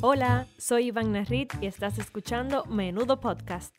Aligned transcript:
Hola, 0.00 0.46
soy 0.58 0.86
Iván 0.86 1.10
Narrit 1.10 1.52
y 1.60 1.66
estás 1.66 1.98
escuchando 1.98 2.64
Menudo 2.66 3.18
Podcast. 3.18 3.74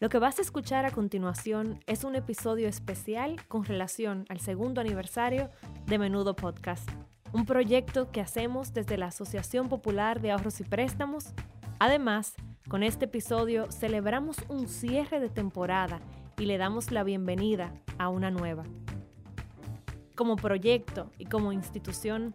Lo 0.00 0.08
que 0.08 0.18
vas 0.18 0.38
a 0.38 0.42
escuchar 0.42 0.86
a 0.86 0.92
continuación 0.92 1.78
es 1.86 2.04
un 2.04 2.16
episodio 2.16 2.68
especial 2.68 3.46
con 3.46 3.66
relación 3.66 4.24
al 4.30 4.40
segundo 4.40 4.80
aniversario 4.80 5.50
de 5.84 5.98
Menudo 5.98 6.34
Podcast, 6.34 6.88
un 7.34 7.44
proyecto 7.44 8.10
que 8.10 8.22
hacemos 8.22 8.72
desde 8.72 8.96
la 8.96 9.08
Asociación 9.08 9.68
Popular 9.68 10.22
de 10.22 10.30
Ahorros 10.30 10.58
y 10.60 10.64
Préstamos. 10.64 11.34
Además, 11.80 12.32
con 12.70 12.82
este 12.82 13.04
episodio 13.04 13.70
celebramos 13.70 14.38
un 14.48 14.68
cierre 14.68 15.20
de 15.20 15.28
temporada 15.28 16.00
y 16.38 16.46
le 16.46 16.56
damos 16.56 16.90
la 16.92 17.04
bienvenida 17.04 17.74
a 17.98 18.08
una 18.08 18.30
nueva. 18.30 18.62
Como 20.14 20.36
proyecto 20.36 21.12
y 21.18 21.26
como 21.26 21.52
institución, 21.52 22.34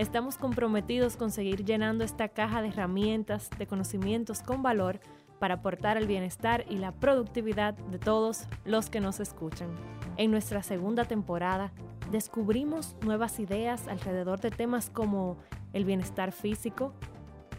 estamos 0.00 0.38
comprometidos 0.38 1.18
con 1.18 1.30
seguir 1.30 1.62
llenando 1.62 2.04
esta 2.04 2.28
caja 2.30 2.62
de 2.62 2.68
herramientas, 2.68 3.50
de 3.58 3.66
conocimientos 3.66 4.40
con 4.40 4.62
valor 4.62 4.98
para 5.38 5.56
aportar 5.56 5.98
el 5.98 6.06
bienestar 6.06 6.64
y 6.70 6.78
la 6.78 6.92
productividad 6.92 7.74
de 7.74 7.98
todos 7.98 8.44
los 8.64 8.88
que 8.88 9.00
nos 9.00 9.20
escuchan. 9.20 9.68
En 10.16 10.30
nuestra 10.30 10.62
segunda 10.62 11.04
temporada, 11.04 11.70
descubrimos 12.10 12.96
nuevas 13.02 13.38
ideas 13.40 13.88
alrededor 13.88 14.40
de 14.40 14.50
temas 14.50 14.88
como 14.88 15.36
el 15.74 15.84
bienestar 15.84 16.32
físico. 16.32 16.94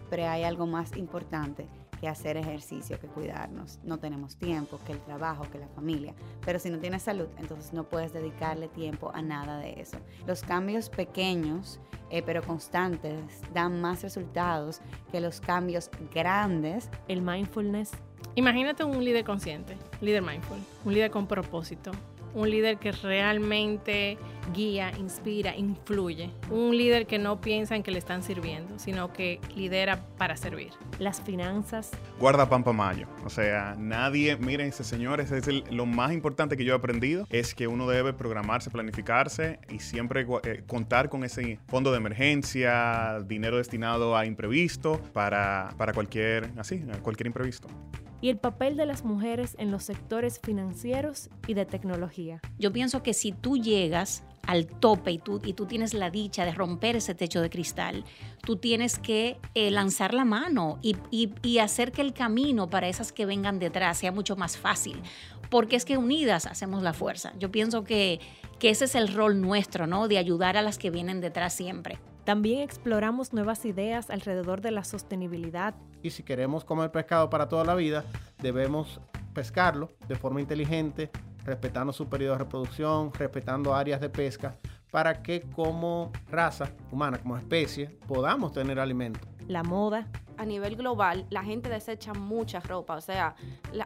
Pero 0.09 0.27
hay 0.27 0.43
algo 0.43 0.65
más 0.65 0.97
importante 0.97 1.67
que 2.01 2.07
hacer 2.07 2.35
ejercicio, 2.35 2.99
que 2.99 3.07
cuidarnos. 3.07 3.79
No 3.83 3.99
tenemos 3.99 4.35
tiempo, 4.35 4.79
que 4.85 4.93
el 4.93 4.99
trabajo, 4.99 5.45
que 5.51 5.59
la 5.59 5.67
familia. 5.67 6.15
Pero 6.43 6.57
si 6.57 6.71
no 6.71 6.79
tienes 6.79 7.03
salud, 7.03 7.27
entonces 7.37 7.71
no 7.73 7.87
puedes 7.87 8.11
dedicarle 8.11 8.67
tiempo 8.67 9.11
a 9.13 9.21
nada 9.21 9.59
de 9.59 9.79
eso. 9.79 9.97
Los 10.25 10.41
cambios 10.41 10.89
pequeños, 10.89 11.79
eh, 12.09 12.23
pero 12.25 12.41
constantes, 12.41 13.21
dan 13.53 13.79
más 13.79 14.01
resultados 14.01 14.81
que 15.11 15.21
los 15.21 15.39
cambios 15.39 15.91
grandes. 16.13 16.89
El 17.07 17.21
mindfulness. 17.21 17.91
Imagínate 18.33 18.83
un 18.83 19.03
líder 19.03 19.23
consciente, 19.23 19.77
líder 20.01 20.23
mindful, 20.23 20.57
un 20.83 20.93
líder 20.93 21.11
con 21.11 21.27
propósito, 21.27 21.91
un 22.33 22.49
líder 22.49 22.77
que 22.77 22.91
realmente 22.91 24.17
guía, 24.53 24.91
inspira, 24.97 25.55
influye. 25.55 26.29
Un 26.49 26.75
líder 26.77 27.07
que 27.07 27.19
no 27.19 27.41
piensa 27.41 27.75
en 27.75 27.83
que 27.83 27.91
le 27.91 27.99
están 27.99 28.23
sirviendo, 28.23 28.79
sino 28.79 29.13
que 29.13 29.39
lidera 29.55 30.05
para 30.17 30.35
servir. 30.37 30.71
Las 30.99 31.21
finanzas. 31.21 31.91
Guarda 32.19 32.49
pampa 32.49 32.73
mayo. 32.73 33.07
O 33.25 33.29
sea, 33.29 33.75
nadie, 33.77 34.35
miren, 34.37 34.67
ese 34.67 34.83
señores, 34.83 35.31
es 35.31 35.47
lo 35.71 35.85
más 35.85 36.11
importante 36.11 36.57
que 36.57 36.65
yo 36.65 36.73
he 36.73 36.77
aprendido, 36.77 37.25
es 37.29 37.55
que 37.55 37.67
uno 37.67 37.87
debe 37.87 38.13
programarse, 38.13 38.69
planificarse 38.69 39.59
y 39.69 39.79
siempre 39.79 40.25
eh, 40.43 40.63
contar 40.67 41.09
con 41.09 41.23
ese 41.23 41.59
fondo 41.67 41.91
de 41.91 41.97
emergencia, 41.97 43.19
dinero 43.27 43.57
destinado 43.57 44.15
a 44.15 44.25
imprevisto 44.25 45.01
para, 45.13 45.69
para 45.77 45.93
cualquier, 45.93 46.49
así, 46.57 46.83
cualquier 47.01 47.27
imprevisto 47.27 47.67
y 48.21 48.29
el 48.29 48.37
papel 48.37 48.77
de 48.77 48.85
las 48.85 49.03
mujeres 49.03 49.55
en 49.57 49.71
los 49.71 49.83
sectores 49.83 50.39
financieros 50.41 51.29
y 51.47 51.55
de 51.55 51.65
tecnología. 51.65 52.39
Yo 52.59 52.71
pienso 52.71 53.03
que 53.03 53.13
si 53.13 53.31
tú 53.31 53.57
llegas 53.57 54.23
al 54.45 54.65
tope 54.65 55.11
y 55.11 55.17
tú, 55.17 55.41
y 55.43 55.53
tú 55.53 55.65
tienes 55.65 55.93
la 55.93 56.09
dicha 56.09 56.45
de 56.45 56.51
romper 56.51 56.95
ese 56.95 57.15
techo 57.15 57.41
de 57.41 57.49
cristal, 57.49 58.03
tú 58.43 58.55
tienes 58.55 58.97
que 58.97 59.37
eh, 59.53 59.71
lanzar 59.71 60.13
la 60.13 60.25
mano 60.25 60.79
y, 60.81 60.97
y, 61.11 61.59
hacer 61.59 61.91
que 61.91 62.01
el 62.01 62.13
camino 62.13 62.69
para 62.69 62.87
esas 62.87 63.11
que 63.11 63.25
vengan 63.25 63.59
detrás 63.59 63.99
sea 63.99 64.11
mucho 64.11 64.35
más 64.35 64.57
fácil, 64.57 65.01
porque 65.49 65.75
es 65.75 65.85
que 65.85 65.97
unidas 65.97 66.45
hacemos 66.45 66.81
la 66.81 66.93
fuerza. 66.93 67.33
Yo 67.37 67.51
pienso 67.51 67.83
que, 67.83 68.19
que 68.59 68.69
ese 68.69 68.85
es 68.85 68.95
el 68.95 69.13
rol 69.13 69.41
nuestro, 69.41 69.87
¿no? 69.87 70.07
De 70.07 70.17
ayudar 70.17 70.57
a 70.57 70.61
las 70.61 70.77
que 70.77 70.89
vienen 70.89 71.21
detrás 71.21 71.53
siempre. 71.53 71.99
También 72.23 72.61
exploramos 72.61 73.33
nuevas 73.33 73.65
ideas 73.65 74.09
alrededor 74.09 74.61
de 74.61 74.71
la 74.71 74.83
sostenibilidad. 74.83 75.73
Y 76.03 76.11
si 76.11 76.23
queremos 76.23 76.63
comer 76.63 76.91
pescado 76.91 77.29
para 77.29 77.49
toda 77.49 77.65
la 77.65 77.75
vida, 77.75 78.05
debemos 78.41 79.01
pescarlo 79.33 79.91
de 80.07 80.15
forma 80.15 80.41
inteligente, 80.41 81.09
respetando 81.43 81.93
su 81.93 82.07
periodo 82.07 82.33
de 82.33 82.39
reproducción, 82.39 83.11
respetando 83.13 83.73
áreas 83.73 84.01
de 84.01 84.09
pesca, 84.09 84.55
para 84.91 85.21
que 85.21 85.41
como 85.41 86.11
raza 86.29 86.71
humana, 86.91 87.17
como 87.17 87.37
especie, 87.37 87.87
podamos 88.07 88.51
tener 88.51 88.79
alimento. 88.79 89.27
La 89.47 89.63
moda. 89.63 90.07
A 90.37 90.45
nivel 90.45 90.75
global, 90.75 91.27
la 91.29 91.43
gente 91.43 91.69
desecha 91.69 92.13
mucha 92.13 92.61
ropa, 92.61 92.95
o 92.95 93.01
sea, 93.01 93.35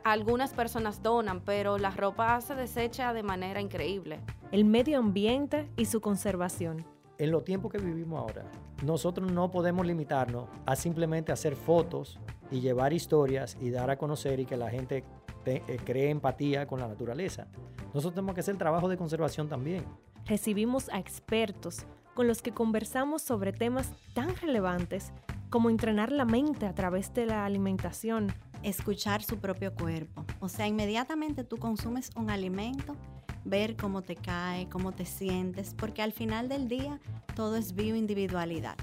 algunas 0.06 0.54
personas 0.54 1.04
donan, 1.04 1.42
pero 1.42 1.78
la 1.78 1.90
ropa 1.90 2.40
se 2.40 2.56
desecha 2.56 3.12
de 3.12 3.24
manera 3.24 3.60
increíble. 3.60 4.22
El 4.54 4.64
medio 4.64 5.00
ambiente 5.00 5.70
y 5.76 5.84
su 5.86 6.00
conservación 6.00 6.86
en 7.18 7.32
los 7.32 7.44
tiempos 7.44 7.72
que 7.72 7.78
vivimos 7.78 8.20
ahora, 8.20 8.44
nosotros 8.84 9.32
no 9.32 9.50
podemos 9.50 9.86
limitarnos 9.86 10.50
a 10.66 10.76
simplemente 10.76 11.32
hacer 11.32 11.56
fotos 11.56 12.20
y 12.52 12.60
llevar 12.60 12.94
historias 12.94 13.58
y 13.62 13.70
dar 13.70 13.90
a 13.90 13.98
conocer 13.98 14.40
y 14.40 14.46
que 14.46 14.58
la 14.58 14.70
gente 14.70 15.04
eh, 15.48 15.80
cree 15.84 16.10
empatía 16.10 16.68
con 16.68 16.80
la 16.80 16.88
naturaleza. 16.88 17.48
Nosotros 17.88 18.14
tenemos 18.14 18.36
que 18.36 18.42
hacer 18.42 18.58
trabajo 18.58 18.90
de 18.90 18.98
conservación 18.98 19.48
también. 19.48 19.86
Recibimos 20.26 20.90
a 20.90 21.00
expertos 21.00 21.86
con 22.14 22.28
los 22.28 22.42
que 22.42 22.52
conversamos 22.52 23.22
sobre 23.22 23.54
temas 23.54 23.94
tan 24.14 24.36
relevantes 24.38 25.12
como 25.50 25.70
entrenar 25.70 26.12
la 26.12 26.26
mente 26.26 26.66
a 26.66 26.74
través 26.74 27.14
de 27.14 27.26
la 27.26 27.46
alimentación. 27.46 28.34
Escuchar 28.64 29.22
su 29.22 29.38
propio 29.38 29.74
cuerpo. 29.74 30.26
O 30.40 30.50
sea, 30.50 30.68
inmediatamente 30.68 31.44
tú 31.44 31.58
consumes 31.58 32.10
un 32.16 32.30
alimento, 32.30 32.96
ver 33.44 33.76
cómo 33.76 34.02
te 34.02 34.16
cae, 34.16 34.68
cómo 34.70 34.92
te 34.92 35.06
sientes, 35.06 35.76
porque 35.76 36.02
al 36.02 36.12
final 36.12 36.50
del 36.50 36.68
día 36.68 37.00
todo 37.36 37.56
es 37.58 37.76
bioindividualidad. 37.76 38.76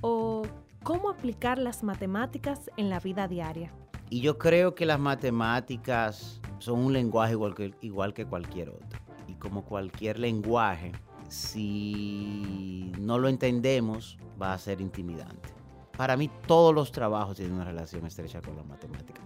O 0.00 0.42
cómo 0.82 1.10
aplicar 1.10 1.58
las 1.58 1.82
matemáticas 1.82 2.70
en 2.76 2.90
la 2.90 2.98
vida 2.98 3.28
diaria. 3.28 3.72
Y 4.12 4.22
yo 4.22 4.38
creo 4.38 4.74
que 4.74 4.86
las 4.86 4.98
matemáticas 4.98 6.40
son 6.58 6.80
un 6.80 6.92
lenguaje 6.92 7.34
igual 7.80 8.12
que, 8.12 8.26
cualquier 8.26 8.70
otro. 8.70 8.98
Y 9.28 9.34
como 9.34 9.64
cualquier 9.64 10.18
lenguaje, 10.18 10.90
si 11.28 12.90
no 12.98 13.20
lo 13.20 13.28
entendemos, 13.28 14.18
va 14.40 14.52
a 14.52 14.58
ser 14.58 14.80
intimidante. 14.80 15.50
Para 15.96 16.16
mí 16.16 16.28
todos 16.48 16.74
los 16.74 16.90
trabajos 16.90 17.36
tienen 17.36 17.54
una 17.54 17.64
relación 17.64 18.04
estrecha 18.04 18.42
con 18.42 18.56
la 18.56 18.64
matemática. 18.64 19.20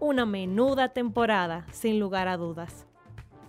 Una 0.00 0.26
menuda 0.26 0.88
temporada, 0.88 1.64
sin 1.70 2.00
lugar 2.00 2.26
a 2.26 2.36
dudas. 2.36 2.86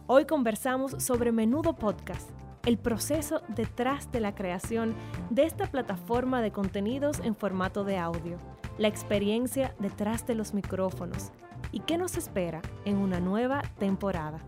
Hoy 0.05 0.25
conversamos 0.25 1.03
sobre 1.03 1.31
Menudo 1.31 1.73
Podcast, 1.73 2.29
el 2.63 2.77
proceso 2.77 3.41
detrás 3.47 4.11
de 4.11 4.19
la 4.19 4.35
creación 4.35 4.93
de 5.31 5.45
esta 5.45 5.65
plataforma 5.65 6.43
de 6.43 6.51
contenidos 6.51 7.21
en 7.21 7.35
formato 7.35 7.83
de 7.83 7.97
audio, 7.97 8.37
la 8.77 8.87
experiencia 8.87 9.73
detrás 9.79 10.25
de 10.27 10.35
los 10.35 10.53
micrófonos 10.53 11.31
y 11.71 11.79
qué 11.81 11.97
nos 11.97 12.17
espera 12.17 12.61
en 12.85 12.97
una 12.97 13.19
nueva 13.19 13.61
temporada. 13.79 14.39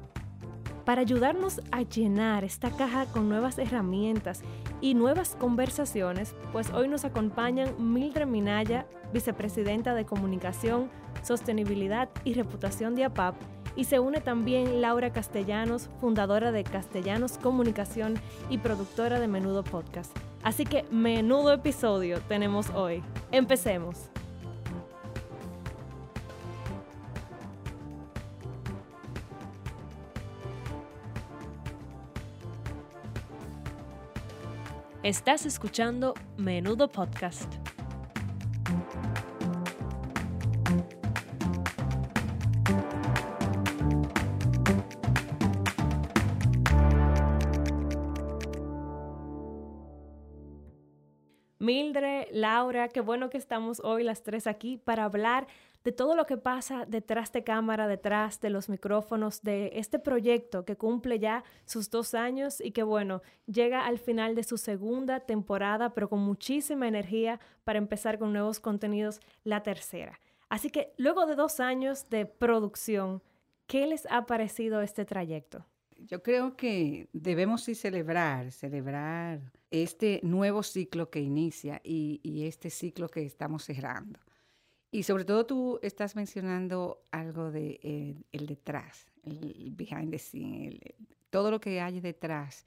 Para 0.86 1.02
ayudarnos 1.02 1.60
a 1.72 1.82
llenar 1.82 2.46
esta 2.46 2.72
caja 2.72 3.06
con 3.08 3.28
nuevas 3.28 3.58
herramientas 3.58 4.42
y 4.80 4.94
nuevas 4.94 5.36
conversaciones, 5.36 6.34
pues 6.54 6.72
hoy 6.72 6.88
nos 6.88 7.04
acompañan 7.04 7.76
Mildred 7.78 8.26
Minaya, 8.26 8.86
vicepresidenta 9.12 9.94
de 9.96 10.06
Comunicación, 10.06 10.90
Sostenibilidad 11.24 12.08
y 12.24 12.36
Reputación 12.36 12.96
de 12.96 13.04
APAP, 13.04 13.36
y 13.76 13.84
se 13.84 14.00
une 14.00 14.22
también 14.22 14.82
Laura 14.82 15.12
Castellanos, 15.12 15.90
fundadora 16.00 16.52
de 16.52 16.64
Castellanos 16.64 17.38
Comunicación 17.38 18.16
y 18.50 18.58
productora 18.58 19.20
de 19.20 19.28
Menudo 19.28 19.64
Podcast. 19.64 20.18
Así 20.42 20.64
que 20.64 20.84
menudo 20.90 21.52
episodio 21.52 22.22
tenemos 22.22 22.70
hoy. 22.70 23.04
Empecemos. 23.32 24.10
Estás 35.08 35.46
escuchando 35.46 36.16
Menudo 36.38 36.90
Podcast. 36.90 37.67
Mildred, 51.60 52.28
Laura, 52.32 52.88
qué 52.90 53.02
bueno 53.02 53.30
que 53.30 53.38
estamos 53.38 53.80
hoy 53.84 54.04
las 54.04 54.22
tres 54.22 54.46
aquí 54.46 54.78
para 54.78 55.06
hablar 55.06 55.48
de 55.84 55.92
todo 55.92 56.16
lo 56.16 56.26
que 56.26 56.38
pasa 56.38 56.86
detrás 56.86 57.32
de 57.32 57.44
cámara, 57.44 57.88
detrás 57.88 58.40
de 58.42 58.50
los 58.50 58.70
micrófonos, 58.70 59.42
de 59.42 59.72
este 59.74 59.98
proyecto 59.98 60.66
que 60.66 60.76
cumple 60.76 61.18
ya 61.18 61.44
sus 61.66 61.90
dos 61.90 62.14
años 62.14 62.62
y 62.62 62.72
que 62.72 62.84
bueno, 62.84 63.22
llega 63.48 63.88
al 63.88 63.98
final 63.98 64.36
de 64.36 64.44
su 64.44 64.58
segunda 64.58 65.22
temporada, 65.22 65.94
pero 65.94 66.10
con 66.10 66.20
muchísima 66.20 66.88
energía 66.88 67.40
para 67.64 67.80
empezar 67.80 68.20
con 68.20 68.34
nuevos 68.34 68.60
contenidos 68.60 69.20
la 69.44 69.64
tercera. 69.64 70.20
Así 70.50 70.70
que 70.70 70.94
luego 70.98 71.26
de 71.26 71.36
dos 71.36 71.60
años 71.60 72.10
de 72.10 72.26
producción, 72.26 73.24
¿qué 73.66 73.88
les 73.88 74.06
ha 74.12 74.26
parecido 74.26 74.82
este 74.82 75.06
trayecto? 75.06 75.66
Yo 75.98 76.22
creo 76.22 76.56
que 76.56 77.08
debemos 77.14 77.64
sí 77.64 77.74
celebrar, 77.74 78.52
celebrar 78.52 79.40
este 79.72 80.20
nuevo 80.24 80.64
ciclo 80.64 81.10
que 81.10 81.20
inicia 81.20 81.82
y, 81.84 82.46
este 82.46 82.70
ciclo 82.70 83.10
que 83.10 83.26
estamos 83.26 83.64
cerrando. 83.66 84.20
Y 84.92 85.04
sobre 85.04 85.26
todo 85.26 85.46
tú 85.46 85.80
estás 85.82 86.16
mencionando 86.16 87.04
algo 87.12 87.52
de 87.52 87.80
eh, 87.84 88.16
el 88.32 88.48
detrás, 88.48 89.08
el 89.24 89.74
behind 89.76 90.12
the 90.12 90.20
scene, 90.20 90.68
el- 90.68 90.96
todo 91.30 91.52
lo 91.52 91.60
que 91.60 91.82
hay 91.82 92.00
detrás 92.00 92.66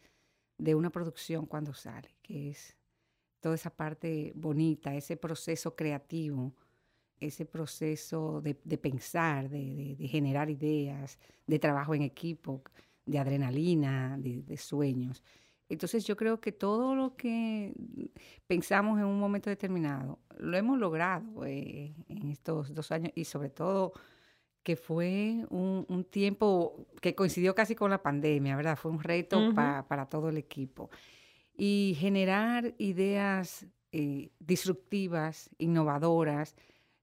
de 0.58 0.74
una 0.74 0.90
producción 0.90 1.46
cuando 1.46 1.72
sale, 1.72 2.10
que 2.22 2.50
es 2.50 2.76
toda 3.40 3.54
esa 3.54 3.70
parte 3.70 4.32
bonita, 4.34 4.94
ese 4.94 5.16
proceso 5.16 5.74
creativo, 5.74 6.52
ese 7.18 7.46
proceso 7.46 8.42
de, 8.42 8.54
pensar, 8.54 9.48
de, 9.48 9.96
generar 10.10 10.50
ideas, 10.50 11.18
de 11.46 11.58
trabajo 11.58 11.94
en 11.94 12.02
equipo, 12.02 12.62
de 13.06 13.18
adrenalina, 13.18 14.18
de 14.18 14.56
sueños. 14.58 15.22
Entonces 15.70 16.04
yo 16.06 16.16
creo 16.16 16.40
que 16.40 16.52
todo 16.52 16.94
lo 16.94 17.16
que 17.16 17.72
pensamos 18.46 18.98
en 18.98 19.06
un 19.06 19.18
momento 19.18 19.48
determinado 19.50 20.18
lo 20.38 20.56
hemos 20.56 20.78
logrado 20.78 21.44
eh, 21.46 21.94
en 22.08 22.28
estos 22.28 22.74
dos 22.74 22.90
años 22.92 23.12
y 23.14 23.24
sobre 23.24 23.50
todo 23.50 23.92
que 24.62 24.76
fue 24.76 25.46
un, 25.48 25.86
un 25.88 26.04
tiempo 26.04 26.86
que 27.00 27.14
coincidió 27.14 27.54
casi 27.54 27.74
con 27.74 27.90
la 27.90 28.02
pandemia, 28.02 28.56
¿verdad? 28.56 28.76
Fue 28.76 28.90
un 28.90 29.02
reto 29.02 29.38
pa- 29.54 29.86
para 29.88 30.06
todo 30.06 30.28
el 30.28 30.36
equipo. 30.36 30.90
Y 31.56 31.96
generar 31.98 32.74
ideas 32.78 33.66
eh, 33.92 34.30
disruptivas, 34.38 35.50
innovadoras, 35.58 36.56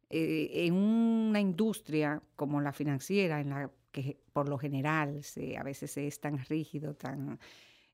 eh, 0.09 0.49
en 0.65 0.73
una 0.73 1.39
industria 1.39 2.21
como 2.35 2.61
la 2.61 2.71
financiera, 2.73 3.41
en 3.41 3.49
la 3.49 3.71
que 3.91 4.17
por 4.33 4.47
lo 4.49 4.57
general 4.57 5.23
se, 5.23 5.57
a 5.57 5.63
veces 5.63 5.91
se 5.91 6.07
es 6.07 6.19
tan 6.19 6.37
rígido, 6.45 6.93
tan 6.93 7.39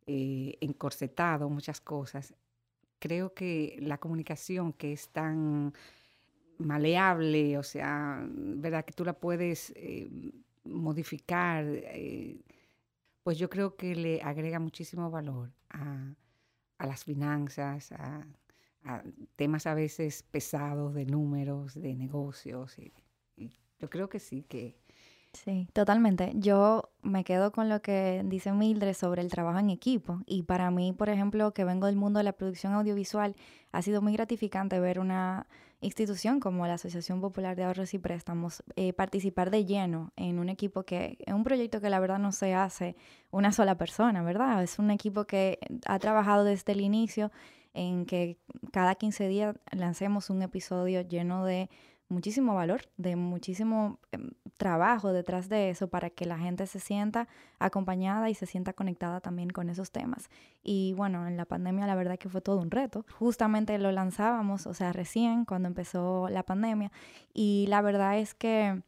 eh, 0.07 0.57
encorsetado, 0.61 1.49
muchas 1.49 1.81
cosas. 1.81 2.33
Creo 2.99 3.33
que 3.33 3.77
la 3.81 3.97
comunicación 3.97 4.73
que 4.73 4.93
es 4.93 5.09
tan 5.09 5.73
maleable, 6.57 7.57
o 7.57 7.63
sea, 7.63 8.23
¿verdad? 8.27 8.85
Que 8.85 8.93
tú 8.93 9.05
la 9.05 9.13
puedes 9.13 9.73
eh, 9.75 10.09
modificar, 10.63 11.65
eh, 11.67 12.41
pues 13.23 13.37
yo 13.37 13.49
creo 13.49 13.75
que 13.75 13.95
le 13.95 14.21
agrega 14.21 14.59
muchísimo 14.59 15.09
valor 15.09 15.51
a, 15.69 16.15
a 16.77 16.87
las 16.87 17.03
finanzas, 17.03 17.91
a, 17.93 18.25
temas 19.37 19.65
a 19.65 19.73
veces 19.73 20.23
pesados 20.23 20.93
de 20.93 21.05
números, 21.05 21.73
de 21.73 21.95
negocios. 21.95 22.77
Y 23.37 23.51
yo 23.79 23.89
creo 23.89 24.09
que 24.09 24.19
sí, 24.19 24.43
que 24.43 24.82
Sí, 25.33 25.67
totalmente. 25.73 26.31
Yo 26.35 26.91
me 27.01 27.23
quedo 27.23 27.51
con 27.51 27.67
lo 27.67 27.81
que 27.81 28.21
dice 28.25 28.51
Mildred 28.53 28.93
sobre 28.93 29.21
el 29.23 29.31
trabajo 29.31 29.57
en 29.59 29.71
equipo. 29.71 30.21
Y 30.27 30.43
para 30.43 30.69
mí, 30.69 30.93
por 30.93 31.09
ejemplo, 31.09 31.53
que 31.53 31.63
vengo 31.65 31.87
del 31.87 31.95
mundo 31.95 32.19
de 32.19 32.23
la 32.23 32.33
producción 32.33 32.73
audiovisual, 32.73 33.35
ha 33.71 33.81
sido 33.81 34.01
muy 34.01 34.13
gratificante 34.13 34.79
ver 34.79 34.99
una 34.99 35.47
institución 35.81 36.39
como 36.39 36.67
la 36.67 36.75
Asociación 36.75 37.19
Popular 37.19 37.55
de 37.55 37.63
Ahorros 37.63 37.93
y 37.95 37.99
Préstamos 37.99 38.63
eh, 38.75 38.93
participar 38.93 39.49
de 39.49 39.65
lleno 39.65 40.13
en 40.15 40.37
un 40.39 40.49
equipo 40.49 40.83
que, 40.83 41.17
en 41.25 41.33
un 41.35 41.43
proyecto 41.43 41.81
que 41.81 41.89
la 41.89 41.99
verdad 41.99 42.19
no 42.19 42.31
se 42.31 42.53
hace 42.53 42.95
una 43.31 43.51
sola 43.51 43.75
persona, 43.75 44.21
¿verdad? 44.23 44.63
Es 44.63 44.77
un 44.79 44.91
equipo 44.91 45.25
que 45.25 45.57
ha 45.87 45.99
trabajado 45.99 46.43
desde 46.43 46.73
el 46.73 46.81
inicio 46.81 47.31
en 47.73 48.05
que 48.05 48.37
cada 48.71 48.95
15 48.95 49.27
días 49.27 49.55
lancemos 49.71 50.29
un 50.29 50.43
episodio 50.43 51.01
lleno 51.01 51.43
de 51.43 51.69
muchísimo 52.07 52.53
valor, 52.55 52.83
de 52.97 53.15
muchísimo 53.15 53.99
em, 54.11 54.29
trabajo 54.63 55.11
detrás 55.11 55.49
de 55.49 55.69
eso 55.69 55.89
para 55.89 56.09
que 56.09 56.25
la 56.25 56.37
gente 56.39 56.67
se 56.67 56.79
sienta 56.79 57.27
acompañada 57.59 58.29
y 58.29 58.33
se 58.33 58.45
sienta 58.45 58.71
conectada 58.71 59.19
también 59.19 59.49
con 59.49 59.67
esos 59.67 59.91
temas. 59.91 60.29
Y 60.63 60.93
bueno, 60.93 61.27
en 61.27 61.35
la 61.35 61.43
pandemia 61.43 61.85
la 61.85 61.95
verdad 61.95 62.17
que 62.17 62.29
fue 62.29 62.39
todo 62.39 62.61
un 62.61 62.71
reto. 62.71 63.05
Justamente 63.19 63.77
lo 63.77 63.91
lanzábamos, 63.91 64.65
o 64.65 64.73
sea, 64.73 64.93
recién 64.93 65.43
cuando 65.43 65.67
empezó 65.67 66.29
la 66.29 66.43
pandemia 66.43 66.93
y 67.33 67.65
la 67.67 67.81
verdad 67.81 68.17
es 68.19 68.33
que 68.33 68.81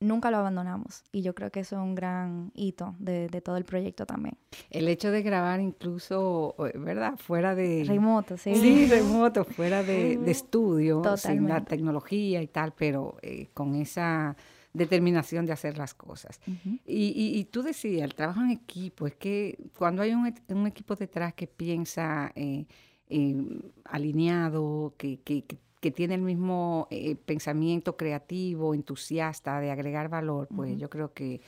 nunca 0.00 0.32
lo 0.32 0.38
abandonamos 0.38 1.04
y 1.12 1.22
yo 1.22 1.32
creo 1.32 1.52
que 1.52 1.60
eso 1.60 1.76
es 1.76 1.82
un 1.82 1.94
gran 1.94 2.50
hito 2.56 2.96
de, 2.98 3.28
de 3.28 3.40
todo 3.40 3.56
el 3.56 3.64
proyecto 3.64 4.04
también. 4.04 4.36
el 4.70 4.88
hecho 4.88 5.12
de 5.12 5.22
grabar 5.22 5.60
incluso, 5.60 6.56
eh, 6.66 6.76
¿verdad? 6.76 7.14
Fuera 7.18 7.54
de... 7.54 7.84
Remoto, 7.86 8.36
sí. 8.36 8.52
Sí, 8.56 8.86
remoto, 8.90 9.44
fuera 9.44 9.84
de, 9.84 10.16
de 10.16 10.30
estudio, 10.32 11.02
sin 11.02 11.04
la 11.04 11.14
Totalmente. 11.14 11.70
tecnología 11.70 12.42
y 12.42 12.48
tal, 12.48 12.72
pero 12.72 13.14
eh, 13.22 13.46
con 13.54 13.76
esa 13.76 14.34
determinación 14.72 15.44
de 15.46 15.52
hacer 15.52 15.76
las 15.78 15.94
cosas. 15.94 16.40
Y, 16.86 17.12
y- 17.14 17.38
y 17.38 17.44
tú 17.44 17.62
decías, 17.62 18.02
el 18.04 18.14
trabajo 18.14 18.40
en 18.40 18.50
equipo, 18.50 19.06
es 19.06 19.14
que 19.16 19.58
cuando 19.76 20.02
hay 20.02 20.12
un, 20.14 20.32
un 20.48 20.66
equipo 20.66 20.96
detrás 20.96 21.34
que 21.34 21.46
piensa 21.46 22.32
eh, 22.34 22.66
eh, 23.08 23.36
alineado, 23.84 24.94
que, 24.96 25.20
que- 25.20 25.44
que- 25.44 25.58
que 25.80 25.90
tiene 25.90 26.14
el 26.14 26.22
mismo 26.22 26.86
eh, 26.90 27.16
pensamiento 27.16 27.96
creativo, 27.96 28.72
entusiasta 28.72 29.58
de 29.58 29.72
agregar 29.72 30.08
valor, 30.08 30.46
pues 30.54 30.78
yo 30.78 30.88
creo 30.88 31.12
que 31.12 31.40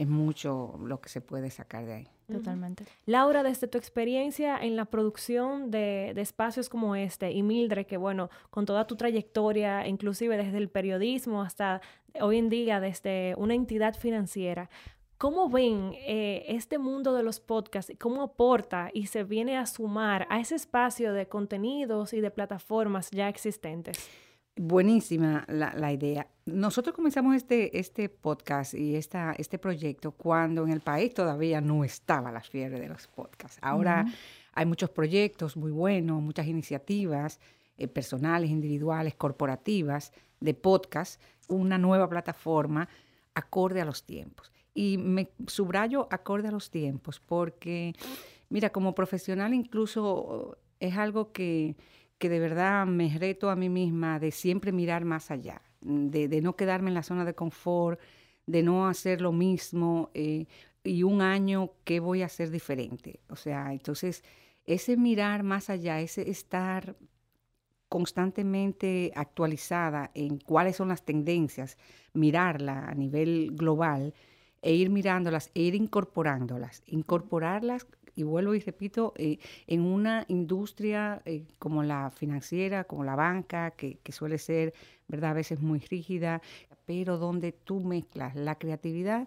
es 0.00 0.08
mucho 0.08 0.78
lo 0.82 0.98
que 1.02 1.10
se 1.10 1.20
puede 1.20 1.50
sacar 1.50 1.84
de 1.84 1.92
ahí. 1.92 2.08
Totalmente. 2.32 2.84
Laura, 3.04 3.42
desde 3.42 3.66
tu 3.66 3.76
experiencia 3.76 4.56
en 4.56 4.74
la 4.74 4.86
producción 4.86 5.70
de, 5.70 6.12
de 6.14 6.22
espacios 6.22 6.70
como 6.70 6.96
este, 6.96 7.32
y 7.32 7.42
Mildred, 7.42 7.84
que 7.86 7.98
bueno, 7.98 8.30
con 8.50 8.64
toda 8.64 8.86
tu 8.86 8.96
trayectoria, 8.96 9.86
inclusive 9.86 10.38
desde 10.38 10.56
el 10.56 10.70
periodismo 10.70 11.42
hasta 11.42 11.82
hoy 12.18 12.38
en 12.38 12.48
día 12.48 12.80
desde 12.80 13.34
una 13.36 13.54
entidad 13.54 13.94
financiera, 13.94 14.70
¿cómo 15.18 15.50
ven 15.50 15.92
eh, 15.96 16.46
este 16.48 16.78
mundo 16.78 17.12
de 17.12 17.22
los 17.22 17.38
podcasts? 17.38 17.92
¿Cómo 17.98 18.22
aporta 18.22 18.90
y 18.94 19.08
se 19.08 19.22
viene 19.22 19.58
a 19.58 19.66
sumar 19.66 20.26
a 20.30 20.40
ese 20.40 20.54
espacio 20.54 21.12
de 21.12 21.28
contenidos 21.28 22.14
y 22.14 22.22
de 22.22 22.30
plataformas 22.30 23.10
ya 23.10 23.28
existentes? 23.28 23.98
Buenísima 24.62 25.46
la, 25.48 25.72
la 25.74 25.90
idea. 25.90 26.26
Nosotros 26.44 26.94
comenzamos 26.94 27.34
este, 27.34 27.78
este 27.78 28.10
podcast 28.10 28.74
y 28.74 28.94
esta, 28.94 29.32
este 29.38 29.58
proyecto 29.58 30.12
cuando 30.12 30.64
en 30.64 30.70
el 30.70 30.82
país 30.82 31.14
todavía 31.14 31.62
no 31.62 31.82
estaba 31.82 32.30
la 32.30 32.42
fiebre 32.42 32.78
de 32.78 32.90
los 32.90 33.06
podcasts. 33.06 33.58
Ahora 33.62 34.04
hay 34.52 34.66
muchos 34.66 34.90
proyectos 34.90 35.56
muy 35.56 35.70
buenos, 35.70 36.20
muchas 36.20 36.46
iniciativas 36.46 37.40
eh, 37.78 37.88
personales, 37.88 38.50
individuales, 38.50 39.14
corporativas 39.14 40.12
de 40.40 40.52
podcast, 40.52 41.22
una 41.48 41.78
nueva 41.78 42.06
plataforma 42.10 42.86
acorde 43.32 43.80
a 43.80 43.86
los 43.86 44.04
tiempos. 44.04 44.52
Y 44.74 44.98
me 44.98 45.30
subrayo 45.46 46.06
acorde 46.10 46.48
a 46.48 46.52
los 46.52 46.68
tiempos 46.70 47.18
porque, 47.18 47.94
mira, 48.50 48.68
como 48.68 48.94
profesional 48.94 49.54
incluso 49.54 50.58
es 50.80 50.98
algo 50.98 51.32
que, 51.32 51.76
que 52.20 52.28
de 52.28 52.38
verdad 52.38 52.86
me 52.86 53.08
reto 53.18 53.48
a 53.48 53.56
mí 53.56 53.70
misma 53.70 54.18
de 54.18 54.30
siempre 54.30 54.72
mirar 54.72 55.06
más 55.06 55.30
allá, 55.30 55.62
de, 55.80 56.28
no 56.42 56.54
quedarme 56.54 56.90
en 56.90 56.94
la 56.94 57.02
zona 57.02 57.24
de 57.24 57.34
confort, 57.34 57.98
de 58.44 58.62
no 58.62 58.86
hacer 58.86 59.22
lo 59.22 59.32
mismo 59.32 60.10
eh, 60.12 60.44
y 60.84 61.02
un 61.02 61.22
año 61.22 61.72
qué 61.82 61.98
voy 61.98 62.20
a 62.20 62.26
hacer 62.26 62.50
diferente. 62.50 63.20
O 63.30 63.36
sea, 63.36 63.72
entonces 63.72 64.22
ese 64.66 64.98
mirar 64.98 65.44
más 65.44 65.70
allá, 65.70 65.98
ese 66.00 66.28
estar 66.28 66.94
constantemente 67.88 69.12
actualizada 69.16 70.10
en 70.12 70.36
cuáles 70.36 70.76
son 70.76 70.88
las 70.88 71.06
tendencias, 71.06 71.78
mirarla 72.12 72.84
a 72.84 72.94
nivel 72.94 73.52
global 73.54 74.12
e 74.60 74.74
ir 74.74 74.90
mirándolas 74.90 75.50
e 75.54 75.62
ir 75.62 75.74
incorporándolas, 75.74 76.82
incorporarlas 76.84 77.86
y 78.20 78.22
vuelvo 78.22 78.54
y 78.54 78.60
repito, 78.60 79.14
eh, 79.16 79.38
en 79.66 79.80
una 79.80 80.24
industria 80.28 81.22
eh, 81.24 81.44
como 81.58 81.82
la 81.82 82.10
financiera, 82.10 82.84
como 82.84 83.02
la 83.02 83.16
banca, 83.16 83.70
que, 83.72 83.98
que 84.02 84.12
suele 84.12 84.38
ser, 84.38 84.74
¿verdad? 85.08 85.30
A 85.30 85.34
veces 85.34 85.60
muy 85.60 85.78
rígida, 85.80 86.42
pero 86.84 87.16
donde 87.18 87.52
tú 87.52 87.80
mezclas 87.80 88.34
la 88.36 88.56
creatividad 88.56 89.26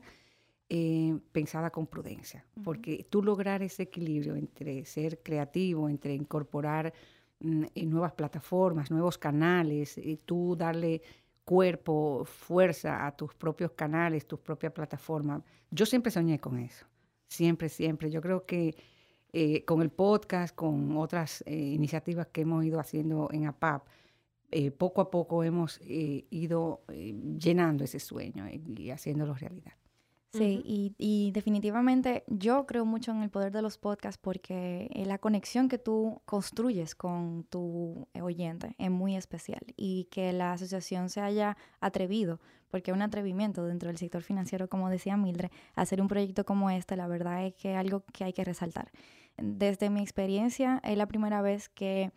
eh, 0.69 1.17
pensada 1.31 1.69
con 1.69 1.87
prudencia, 1.87 2.45
porque 2.63 3.05
tú 3.09 3.21
lograr 3.21 3.61
ese 3.63 3.83
equilibrio 3.83 4.35
entre 4.35 4.85
ser 4.85 5.19
creativo, 5.21 5.89
entre 5.89 6.13
incorporar 6.13 6.93
mm, 7.39 7.65
en 7.75 7.89
nuevas 7.89 8.13
plataformas, 8.13 8.91
nuevos 8.91 9.17
canales, 9.17 9.97
y 9.97 10.17
tú 10.17 10.55
darle 10.55 11.01
cuerpo, 11.45 12.25
fuerza 12.25 13.05
a 13.05 13.15
tus 13.15 13.33
propios 13.33 13.71
canales, 13.71 14.25
tus 14.27 14.39
propias 14.39 14.71
plataformas. 14.71 15.43
Yo 15.69 15.85
siempre 15.85 16.11
soñé 16.11 16.39
con 16.39 16.59
eso, 16.59 16.85
siempre, 17.27 17.69
siempre. 17.69 18.09
Yo 18.11 18.21
creo 18.21 18.45
que 18.45 18.75
eh, 19.31 19.65
con 19.65 19.81
el 19.81 19.89
podcast, 19.89 20.55
con 20.55 20.97
otras 20.97 21.43
eh, 21.47 21.55
iniciativas 21.55 22.27
que 22.27 22.41
hemos 22.41 22.63
ido 22.65 22.79
haciendo 22.79 23.29
en 23.31 23.47
APAP, 23.47 23.87
eh, 24.51 24.69
poco 24.69 25.01
a 25.01 25.09
poco 25.09 25.43
hemos 25.43 25.79
eh, 25.81 26.25
ido 26.29 26.83
eh, 26.89 27.15
llenando 27.39 27.83
ese 27.83 27.99
sueño 27.99 28.47
y, 28.47 28.61
y 28.81 28.91
haciéndolo 28.91 29.33
realidad. 29.33 29.73
Sí, 30.35 30.63
y, 30.65 30.95
y 30.97 31.31
definitivamente 31.31 32.23
yo 32.27 32.65
creo 32.65 32.85
mucho 32.85 33.11
en 33.11 33.21
el 33.21 33.29
poder 33.29 33.51
de 33.51 33.61
los 33.61 33.77
podcasts 33.77 34.19
porque 34.19 34.89
eh, 34.91 35.05
la 35.05 35.19
conexión 35.19 35.69
que 35.69 35.77
tú 35.77 36.21
construyes 36.25 36.95
con 36.95 37.43
tu 37.51 38.07
oyente 38.19 38.75
es 38.79 38.89
muy 38.89 39.15
especial 39.15 39.61
y 39.77 40.05
que 40.05 40.33
la 40.33 40.53
asociación 40.53 41.09
se 41.09 41.21
haya 41.21 41.55
atrevido, 41.79 42.39
porque 42.73 42.89
es 42.89 42.95
un 42.95 43.03
atrevimiento 43.03 43.63
dentro 43.67 43.89
del 43.89 43.99
sector 43.99 44.23
financiero, 44.23 44.67
como 44.67 44.89
decía 44.89 45.15
Mildred, 45.15 45.51
hacer 45.75 46.01
un 46.01 46.07
proyecto 46.07 46.43
como 46.43 46.71
este, 46.71 46.95
la 46.95 47.05
verdad 47.05 47.45
es 47.45 47.53
que 47.53 47.75
algo 47.75 48.03
que 48.11 48.23
hay 48.23 48.33
que 48.33 48.43
resaltar. 48.43 48.91
Desde 49.37 49.91
mi 49.91 50.01
experiencia, 50.01 50.81
es 50.83 50.97
la 50.97 51.05
primera 51.05 51.43
vez 51.43 51.69
que 51.69 52.11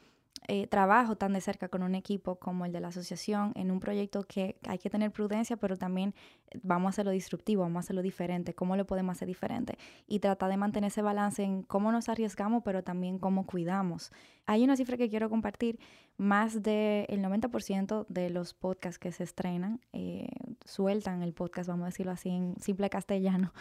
eh, 0.48 0.66
trabajo 0.66 1.16
tan 1.16 1.34
de 1.34 1.42
cerca 1.42 1.68
con 1.68 1.82
un 1.82 1.94
equipo 1.94 2.36
como 2.36 2.64
el 2.64 2.72
de 2.72 2.80
la 2.80 2.88
asociación 2.88 3.52
en 3.54 3.70
un 3.70 3.80
proyecto 3.80 4.22
que 4.22 4.56
hay 4.66 4.78
que 4.78 4.88
tener 4.88 5.10
prudencia, 5.10 5.58
pero 5.58 5.76
también 5.76 6.14
eh, 6.50 6.58
vamos 6.62 6.86
a 6.86 6.90
hacerlo 6.90 7.10
disruptivo, 7.10 7.62
vamos 7.62 7.76
a 7.76 7.80
hacerlo 7.80 8.00
diferente, 8.00 8.54
cómo 8.54 8.76
lo 8.76 8.86
podemos 8.86 9.16
hacer 9.16 9.28
diferente 9.28 9.76
y 10.06 10.20
tratar 10.20 10.48
de 10.48 10.56
mantener 10.56 10.88
ese 10.88 11.02
balance 11.02 11.42
en 11.42 11.64
cómo 11.64 11.92
nos 11.92 12.08
arriesgamos, 12.08 12.62
pero 12.64 12.82
también 12.82 13.18
cómo 13.18 13.44
cuidamos. 13.44 14.10
Hay 14.46 14.64
una 14.64 14.76
cifra 14.76 14.96
que 14.96 15.10
quiero 15.10 15.28
compartir, 15.28 15.78
más 16.16 16.62
del 16.62 17.06
90% 17.08 18.06
de 18.08 18.30
los 18.30 18.54
podcasts 18.54 18.99
que 18.99 19.12
se 19.12 19.25
estrenan 19.25 19.80
eh, 19.92 20.28
sueltan 20.64 21.23
el 21.23 21.32
podcast, 21.32 21.68
vamos 21.68 21.85
a 21.85 21.87
decirlo 21.87 22.12
así 22.12 22.30
en 22.30 22.54
simple 22.61 22.90
castellano, 22.90 23.52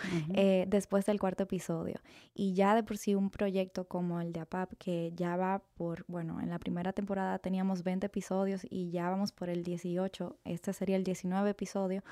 después 0.68 1.06
del 1.06 1.20
cuarto 1.20 1.44
episodio. 1.44 2.00
Y 2.34 2.54
ya 2.54 2.76
de 2.76 2.84
por 2.84 2.98
sí 2.98 3.16
un 3.16 3.30
proyecto 3.30 3.88
como 3.88 4.22
el 4.22 4.34
de 4.34 4.42
APAP, 4.42 4.74
que 4.78 5.12
ya 5.16 5.38
va 5.38 5.62
por, 5.76 6.06
bueno, 6.08 6.42
en 6.42 6.50
la 6.50 6.60
primera 6.60 6.94
temporada 6.94 7.40
teníamos 7.40 7.84
20 7.84 8.08
episodios 8.08 8.66
y 8.70 8.90
ya 8.90 9.10
vamos 9.10 9.32
por 9.32 9.50
el 9.50 9.64
18, 9.64 10.38
este 10.46 10.74
sería 10.74 10.96
el 10.96 11.04
19 11.04 11.50
episodio. 11.50 12.04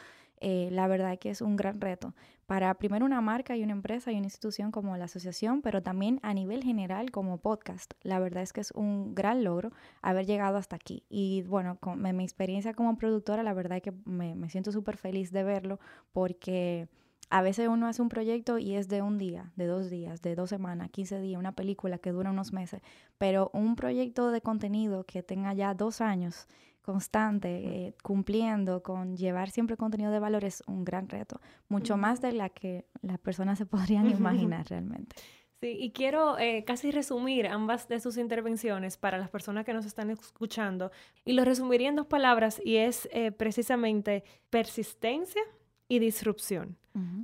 Eh, 0.45 0.67
la 0.71 0.87
verdad 0.87 1.17
que 1.17 1.29
es 1.29 1.41
un 1.41 1.55
gran 1.55 1.79
reto 1.79 2.13
para 2.47 2.73
primero 2.73 3.05
una 3.05 3.21
marca 3.21 3.55
y 3.55 3.63
una 3.63 3.71
empresa 3.71 4.11
y 4.11 4.17
una 4.17 4.25
institución 4.25 4.71
como 4.71 4.97
la 4.97 5.05
asociación, 5.05 5.61
pero 5.61 5.81
también 5.81 6.19
a 6.21 6.33
nivel 6.33 6.65
general 6.65 7.11
como 7.11 7.37
podcast. 7.37 7.93
La 8.01 8.19
verdad 8.19 8.43
es 8.43 8.51
que 8.51 8.59
es 8.59 8.71
un 8.71 9.15
gran 9.15 9.45
logro 9.45 9.71
haber 10.01 10.25
llegado 10.25 10.57
hasta 10.57 10.75
aquí. 10.75 11.05
Y 11.07 11.43
bueno, 11.43 11.77
con 11.79 12.01
mi, 12.01 12.25
experiencia 12.25 12.73
como 12.73 12.97
productora, 12.97 13.41
la 13.41 13.53
verdad 13.53 13.77
es 13.77 13.83
que 13.83 13.93
me, 14.03 14.35
me 14.35 14.49
siento 14.49 14.73
súper 14.73 14.97
feliz 14.97 15.31
de 15.31 15.43
verlo 15.43 15.79
porque 16.11 16.89
a 17.29 17.41
veces 17.41 17.69
uno 17.69 17.87
hace 17.87 18.01
un 18.01 18.09
proyecto 18.09 18.57
y 18.57 18.75
es 18.75 18.89
de 18.89 19.01
un 19.01 19.17
día, 19.17 19.53
de 19.55 19.65
dos 19.65 19.89
días, 19.89 20.21
de 20.21 20.35
dos 20.35 20.49
semanas, 20.49 20.89
15 20.91 21.21
días, 21.21 21.39
una 21.39 21.53
película 21.53 21.99
que 21.99 22.11
dura 22.11 22.31
unos 22.31 22.51
meses, 22.51 22.81
pero 23.17 23.49
un 23.53 23.77
proyecto 23.77 24.29
de 24.29 24.41
contenido 24.41 25.05
que 25.05 25.23
tenga 25.23 25.53
ya 25.53 25.73
dos 25.73 26.01
años 26.01 26.49
constante, 26.83 27.49
eh, 27.49 27.95
cumpliendo 28.03 28.83
con 28.83 29.17
llevar 29.17 29.49
siempre 29.49 29.77
contenido 29.77 30.11
de 30.11 30.19
valor 30.19 30.45
es 30.45 30.61
un 30.67 30.83
gran 30.83 31.09
reto, 31.09 31.41
mucho 31.69 31.97
más 31.97 32.21
de 32.21 32.33
la 32.33 32.49
que 32.49 32.85
las 33.01 33.17
personas 33.17 33.57
se 33.57 33.65
podrían 33.65 34.09
imaginar 34.09 34.67
realmente. 34.67 35.15
Sí, 35.61 35.77
y 35.79 35.91
quiero 35.91 36.37
eh, 36.37 36.65
casi 36.65 36.91
resumir 36.91 37.47
ambas 37.47 37.87
de 37.87 38.01
sus 38.01 38.17
intervenciones 38.17 38.97
para 38.97 39.17
las 39.17 39.29
personas 39.29 39.65
que 39.65 39.73
nos 39.73 39.85
están 39.85 40.09
escuchando. 40.09 40.91
Y 41.23 41.33
lo 41.33 41.45
resumiría 41.45 41.87
en 41.87 41.95
dos 41.95 42.07
palabras 42.07 42.61
y 42.65 42.75
es 42.75 43.07
eh, 43.13 43.31
precisamente 43.31 44.25
persistencia 44.49 45.41
y 45.87 45.99
disrupción. 45.99 46.77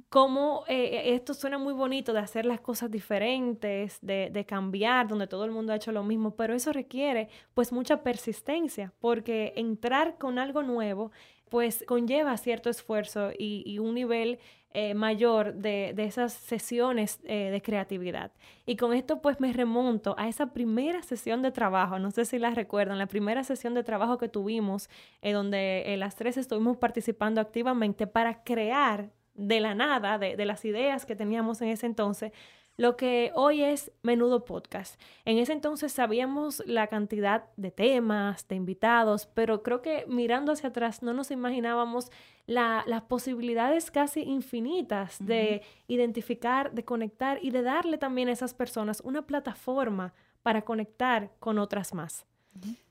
Como 0.10 0.64
eh, 0.68 1.14
esto 1.14 1.36
suena 1.36 1.60
muy 1.60 1.74
bonito 1.74 2.12
de 2.12 2.20
hacer 2.20 2.44
las 2.44 2.60
cosas 2.60 2.90
diferentes, 2.90 4.00
de, 4.02 4.32
de, 4.32 4.44
cambiar, 4.44 5.08
donde 5.08 5.28
todo 5.28 5.46
el 5.46 5.52
mundo 5.52 5.72
ha 5.72 5.76
hecho 5.76 5.92
lo 5.92 6.04
mismo, 6.04 6.36
pero 6.36 6.56
eso 6.56 6.74
requiere 6.74 7.30
pues 7.54 7.72
mucha 7.72 8.02
persistencia, 8.02 8.92
porque 9.00 9.54
entrar 9.56 10.18
con 10.18 10.40
algo 10.40 10.64
nuevo 10.64 11.12
pues 11.50 11.84
conlleva 11.88 12.38
cierto 12.38 12.70
esfuerzo 12.70 13.32
y, 13.38 13.80
un 13.80 13.96
nivel 13.96 14.40
eh, 14.72 14.94
mayor 14.94 15.56
de, 15.56 15.94
esas 15.98 16.34
sesiones 16.34 17.20
eh, 17.24 17.50
de 17.52 17.62
creatividad. 17.62 18.32
Y 18.66 18.76
con 18.78 18.94
esto 18.94 19.22
pues 19.22 19.40
me 19.40 19.52
remonto 19.52 20.16
a 20.18 20.28
esa 20.28 20.54
primera 20.54 21.02
sesión 21.02 21.42
de 21.42 21.52
trabajo, 21.52 22.00
no 22.00 22.12
sé 22.12 22.26
si 22.26 22.38
la 22.38 22.52
recuerdan, 22.52 22.98
la 23.00 23.08
primera 23.08 23.44
sesión 23.44 23.74
de 23.74 23.84
trabajo 23.84 24.18
que 24.18 24.30
tuvimos, 24.30 24.90
eh, 25.22 25.34
donde 25.34 25.96
las 25.98 26.16
tres 26.16 26.38
estuvimos 26.38 26.78
participando 26.78 27.42
activamente 27.42 28.08
para 28.08 28.44
crear 28.44 29.10
de 29.40 29.60
la 29.60 29.76
nada, 29.76 30.18
de, 30.18 30.36
de 30.36 30.46
las 30.46 30.66
ideas 30.66 31.06
que 31.06 31.16
teníamos 31.16 31.62
en 31.62 31.70
ese 31.70 31.86
entonces, 31.86 32.32
lo 32.80 32.96
que 32.96 33.34
hoy 33.36 33.62
es 33.62 33.92
Menudo 34.04 34.46
Podcast. 34.46 34.98
En 35.26 35.38
ese 35.38 35.52
entonces 35.52 35.92
sabíamos 35.92 36.64
la 36.66 36.88
cantidad 36.88 37.44
de 37.58 37.72
temas, 37.72 38.48
de 38.48 38.56
invitados, 38.56 39.26
pero 39.26 39.64
creo 39.64 39.82
que 39.82 40.06
mirando 40.08 40.54
hacia 40.54 40.70
atrás 40.70 41.04
no 41.04 41.14
nos 41.14 41.30
imaginábamos 41.30 42.10
las 42.48 43.02
posibilidades 43.10 43.92
casi 43.92 44.22
infinitas 44.22 45.18
de 45.20 45.62
identificar, 45.90 46.74
de 46.74 46.86
conectar 46.86 47.40
y 47.42 47.52
de 47.52 47.64
darle 47.64 47.98
también 47.98 48.30
a 48.30 48.32
esas 48.32 48.54
personas 48.54 49.02
una 49.04 49.28
plataforma 49.28 50.14
para 50.42 50.62
conectar 50.62 51.32
con 51.40 51.60
otras 51.60 51.94
más. 51.94 52.26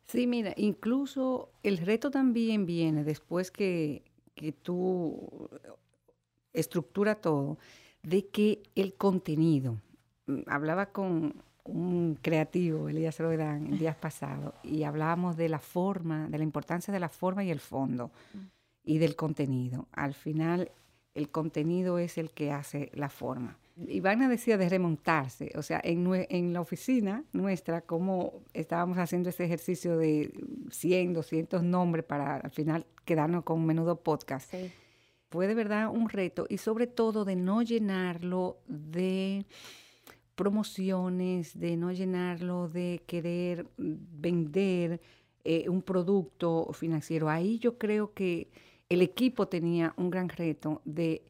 Sí, 0.06 0.26
mira, 0.26 0.52
incluso 0.58 1.50
el 1.62 1.78
reto 1.78 2.10
también 2.10 2.66
viene 2.66 3.04
después 3.04 3.50
que, 3.50 4.02
que 4.34 4.52
tú 4.52 5.48
estructura 6.60 7.16
todo 7.16 7.58
de 8.02 8.26
que 8.26 8.62
el 8.74 8.94
contenido, 8.94 9.76
mm, 10.26 10.40
hablaba 10.46 10.86
con 10.86 11.34
un 11.64 12.18
creativo, 12.22 12.88
Elías 12.88 13.18
Rodán, 13.18 13.66
el 13.66 13.78
día 13.78 13.94
pasado, 13.94 14.54
y 14.62 14.84
hablábamos 14.84 15.36
de 15.36 15.48
la 15.48 15.58
forma, 15.58 16.28
de 16.28 16.38
la 16.38 16.44
importancia 16.44 16.92
de 16.92 17.00
la 17.00 17.10
forma 17.10 17.44
y 17.44 17.50
el 17.50 17.60
fondo, 17.60 18.10
y 18.84 18.98
del 18.98 19.16
contenido. 19.16 19.86
Al 19.92 20.14
final, 20.14 20.70
el 21.14 21.28
contenido 21.28 21.98
es 21.98 22.16
el 22.16 22.30
que 22.30 22.52
hace 22.52 22.90
la 22.94 23.10
forma. 23.10 23.58
Ivana 23.86 24.28
decía 24.28 24.56
de 24.56 24.68
remontarse, 24.68 25.52
o 25.56 25.62
sea, 25.62 25.80
en, 25.84 26.08
en 26.30 26.52
la 26.54 26.62
oficina 26.62 27.22
nuestra, 27.32 27.82
como 27.82 28.32
estábamos 28.54 28.96
haciendo 28.96 29.28
ese 29.28 29.44
ejercicio 29.44 29.98
de 29.98 30.32
100, 30.70 31.12
200 31.12 31.62
nombres 31.62 32.04
para 32.04 32.36
al 32.36 32.50
final 32.50 32.86
quedarnos 33.04 33.44
con 33.44 33.58
un 33.58 33.66
menudo 33.66 33.96
podcast. 34.00 34.50
Sí 34.50 34.72
fue 35.30 35.46
de 35.46 35.54
verdad 35.54 35.90
un 35.90 36.08
reto 36.08 36.46
y 36.48 36.58
sobre 36.58 36.86
todo 36.86 37.24
de 37.24 37.36
no 37.36 37.62
llenarlo 37.62 38.58
de 38.66 39.44
promociones, 40.34 41.58
de 41.58 41.76
no 41.76 41.92
llenarlo 41.92 42.68
de 42.68 43.02
querer 43.06 43.66
vender 43.76 45.00
eh, 45.44 45.68
un 45.68 45.82
producto 45.82 46.70
financiero. 46.72 47.28
Ahí 47.28 47.58
yo 47.58 47.76
creo 47.76 48.14
que 48.14 48.50
el 48.88 49.02
equipo 49.02 49.48
tenía 49.48 49.94
un 49.96 50.10
gran 50.10 50.28
reto 50.28 50.80
de, 50.84 51.22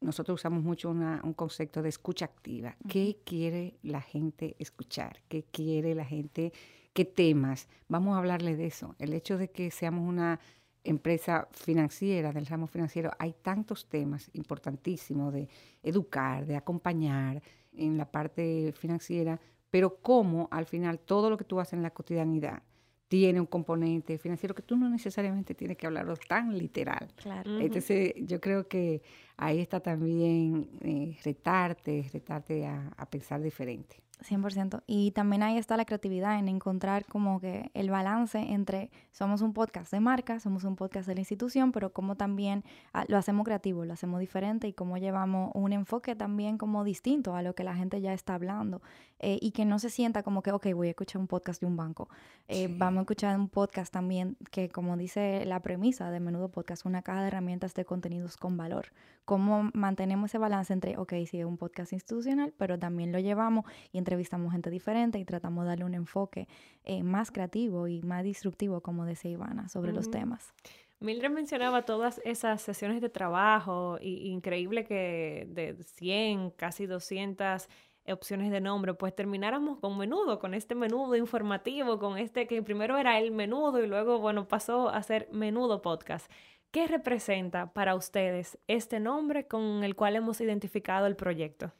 nosotros 0.00 0.40
usamos 0.40 0.62
mucho 0.62 0.90
un 0.90 1.34
concepto 1.34 1.82
de 1.82 1.90
escucha 1.90 2.24
activa. 2.24 2.76
¿Qué 2.88 3.18
quiere 3.24 3.78
la 3.82 4.00
gente 4.00 4.56
escuchar? 4.58 5.20
¿Qué 5.28 5.44
quiere 5.50 5.94
la 5.94 6.04
gente? 6.04 6.52
¿Qué 6.94 7.04
temas? 7.04 7.68
Vamos 7.88 8.14
a 8.14 8.18
hablarle 8.18 8.56
de 8.56 8.66
eso. 8.66 8.94
El 8.98 9.12
hecho 9.12 9.36
de 9.36 9.50
que 9.50 9.70
seamos 9.70 10.08
una 10.08 10.40
empresa 10.84 11.48
financiera, 11.52 12.32
del 12.32 12.46
ramo 12.46 12.66
financiero, 12.66 13.10
hay 13.18 13.34
tantos 13.42 13.88
temas 13.88 14.30
importantísimos 14.32 15.32
de 15.32 15.48
educar, 15.82 16.46
de 16.46 16.56
acompañar 16.56 17.42
en 17.72 17.96
la 17.98 18.10
parte 18.10 18.72
financiera, 18.76 19.40
pero 19.70 19.98
cómo 20.00 20.48
al 20.50 20.66
final 20.66 20.98
todo 20.98 21.30
lo 21.30 21.36
que 21.36 21.44
tú 21.44 21.60
haces 21.60 21.74
en 21.74 21.82
la 21.82 21.90
cotidianidad 21.90 22.62
tiene 23.08 23.40
un 23.40 23.46
componente 23.46 24.18
financiero 24.18 24.54
que 24.54 24.62
tú 24.62 24.76
no 24.76 24.88
necesariamente 24.88 25.54
tienes 25.54 25.76
que 25.76 25.86
hablarlo 25.86 26.14
tan 26.16 26.56
literal. 26.56 27.12
Entonces, 27.44 28.14
yo 28.16 28.40
creo 28.40 28.68
que 28.68 29.02
ahí 29.36 29.58
está 29.58 29.80
también 29.80 30.70
eh, 30.80 31.18
retarte, 31.24 32.08
retarte 32.12 32.66
a 32.66 33.10
pensar 33.10 33.42
diferente. 33.42 33.96
100%. 34.22 34.82
Y 34.86 35.10
también 35.12 35.42
ahí 35.42 35.58
está 35.58 35.76
la 35.76 35.84
creatividad 35.84 36.38
en 36.38 36.48
encontrar 36.48 37.04
como 37.06 37.40
que 37.40 37.70
el 37.74 37.90
balance 37.90 38.38
entre 38.38 38.90
somos 39.12 39.42
un 39.42 39.52
podcast 39.52 39.92
de 39.92 40.00
marca, 40.00 40.40
somos 40.40 40.64
un 40.64 40.76
podcast 40.76 41.06
de 41.08 41.14
la 41.14 41.20
institución, 41.20 41.72
pero 41.72 41.92
como 41.92 42.16
también 42.16 42.64
ah, 42.92 43.04
lo 43.08 43.16
hacemos 43.16 43.44
creativo, 43.44 43.84
lo 43.84 43.92
hacemos 43.92 44.20
diferente 44.20 44.68
y 44.68 44.72
cómo 44.72 44.98
llevamos 44.98 45.50
un 45.54 45.72
enfoque 45.72 46.14
también 46.14 46.58
como 46.58 46.84
distinto 46.84 47.34
a 47.34 47.42
lo 47.42 47.54
que 47.54 47.64
la 47.64 47.74
gente 47.74 48.00
ya 48.00 48.12
está 48.12 48.34
hablando 48.34 48.82
eh, 49.18 49.38
y 49.40 49.50
que 49.50 49.64
no 49.64 49.78
se 49.78 49.90
sienta 49.90 50.22
como 50.22 50.42
que, 50.42 50.52
ok, 50.52 50.68
voy 50.74 50.88
a 50.88 50.90
escuchar 50.90 51.20
un 51.20 51.26
podcast 51.26 51.60
de 51.60 51.66
un 51.66 51.76
banco. 51.76 52.08
Eh, 52.48 52.68
vamos 52.70 53.00
a 53.00 53.02
escuchar 53.02 53.38
un 53.38 53.48
podcast 53.48 53.92
también 53.92 54.36
que, 54.50 54.68
como 54.68 54.96
dice 54.96 55.44
la 55.44 55.60
premisa 55.60 56.10
de 56.10 56.20
Menudo 56.20 56.48
Podcast, 56.48 56.86
una 56.86 57.02
caja 57.02 57.22
de 57.22 57.28
herramientas 57.28 57.74
de 57.74 57.84
contenidos 57.84 58.36
con 58.36 58.56
valor. 58.56 58.92
Cómo 59.24 59.70
mantenemos 59.74 60.30
ese 60.30 60.38
balance 60.38 60.72
entre, 60.72 60.96
ok, 60.96 61.12
sí, 61.26 61.38
es 61.38 61.44
un 61.44 61.58
podcast 61.58 61.92
institucional, 61.92 62.52
pero 62.56 62.78
también 62.78 63.12
lo 63.12 63.18
llevamos 63.18 63.64
y 63.92 63.98
entrevistamos 64.10 64.50
gente 64.50 64.70
diferente 64.70 65.20
y 65.20 65.24
tratamos 65.24 65.62
de 65.62 65.68
darle 65.68 65.84
un 65.84 65.94
enfoque 65.94 66.48
eh, 66.82 67.04
más 67.04 67.30
creativo 67.30 67.86
y 67.86 68.02
más 68.02 68.24
disruptivo, 68.24 68.80
como 68.80 69.04
decía 69.04 69.30
Ivana, 69.30 69.68
sobre 69.68 69.92
los 69.92 70.10
temas. 70.10 70.52
Mildred 70.98 71.30
mencionaba 71.30 71.84
todas 71.84 72.20
esas 72.24 72.60
sesiones 72.60 73.00
de 73.00 73.08
trabajo, 73.08 73.98
y, 74.00 74.28
increíble 74.30 74.84
que 74.84 75.46
de 75.48 75.76
100, 75.80 76.50
casi 76.50 76.86
200 76.86 77.68
opciones 78.08 78.50
de 78.50 78.60
nombre, 78.60 78.94
pues 78.94 79.14
termináramos 79.14 79.78
con 79.78 79.96
menudo, 79.96 80.40
con 80.40 80.54
este 80.54 80.74
menudo 80.74 81.14
informativo, 81.14 82.00
con 82.00 82.18
este 82.18 82.48
que 82.48 82.60
primero 82.64 82.98
era 82.98 83.16
el 83.20 83.30
menudo 83.30 83.80
y 83.80 83.86
luego, 83.86 84.18
bueno, 84.18 84.48
pasó 84.48 84.88
a 84.88 85.00
ser 85.04 85.28
menudo 85.30 85.82
podcast. 85.82 86.28
¿Qué 86.72 86.88
representa 86.88 87.72
para 87.72 87.94
ustedes 87.94 88.58
este 88.66 88.98
nombre 88.98 89.46
con 89.46 89.84
el 89.84 89.94
cual 89.94 90.16
hemos 90.16 90.40
identificado 90.40 91.06
el 91.06 91.14
proyecto? 91.14 91.72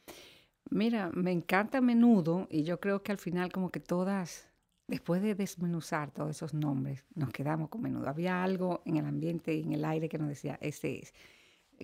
Mira, 0.69 1.11
me 1.15 1.33
encanta 1.33 1.81
menudo 1.81 2.47
y 2.51 2.65
yo 2.65 2.81
creo 2.81 3.03
que 3.03 3.13
al 3.13 3.19
final 3.19 3.51
como 3.53 3.71
que 3.71 3.81
todas 3.81 4.51
después 4.91 5.23
de 5.23 5.35
desmenuzar 5.35 6.11
todos 6.11 6.31
esos 6.31 6.53
nombres, 6.53 7.05
nos 7.15 7.31
quedamos 7.31 7.69
con 7.69 7.81
menudo. 7.81 8.09
Había 8.09 8.43
algo 8.43 8.83
en 8.85 8.97
el 8.97 9.07
ambiente 9.07 9.55
y 9.55 9.63
en 9.63 9.73
el 9.73 9.85
aire 9.85 10.09
que 10.09 10.19
nos 10.19 10.29
decía, 10.29 10.59
ese 10.61 10.99
es. 10.99 11.15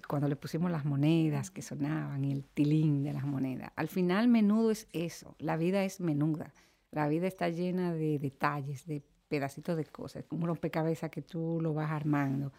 Cuando 0.07 0.29
le 0.29 0.37
pusimos 0.37 0.71
las 0.71 0.85
monedas 0.85 1.51
que 1.51 1.63
sonaban 1.63 2.25
el 2.25 2.45
tilín 2.45 3.03
de 3.03 3.15
las 3.15 3.25
monedas. 3.25 3.71
Al 3.77 3.89
final, 3.89 4.29
menudo 4.29 4.71
es 4.71 4.89
eso. 4.93 5.37
La 5.39 5.57
vida 5.57 5.85
es 5.85 6.01
menuda. 6.01 6.53
La 6.91 7.09
vida 7.09 7.27
está 7.27 7.49
llena 7.49 7.95
de 7.95 8.19
detalles, 8.19 8.87
de 8.87 9.03
pedacitos 9.29 9.77
de 9.77 9.87
cosas, 9.87 10.25
como 10.25 10.43
un 10.43 10.49
rompecabezas 10.49 11.11
que 11.11 11.23
tú 11.23 11.61
lo 11.63 11.73
vas 11.73 11.91
armando. 11.91 12.53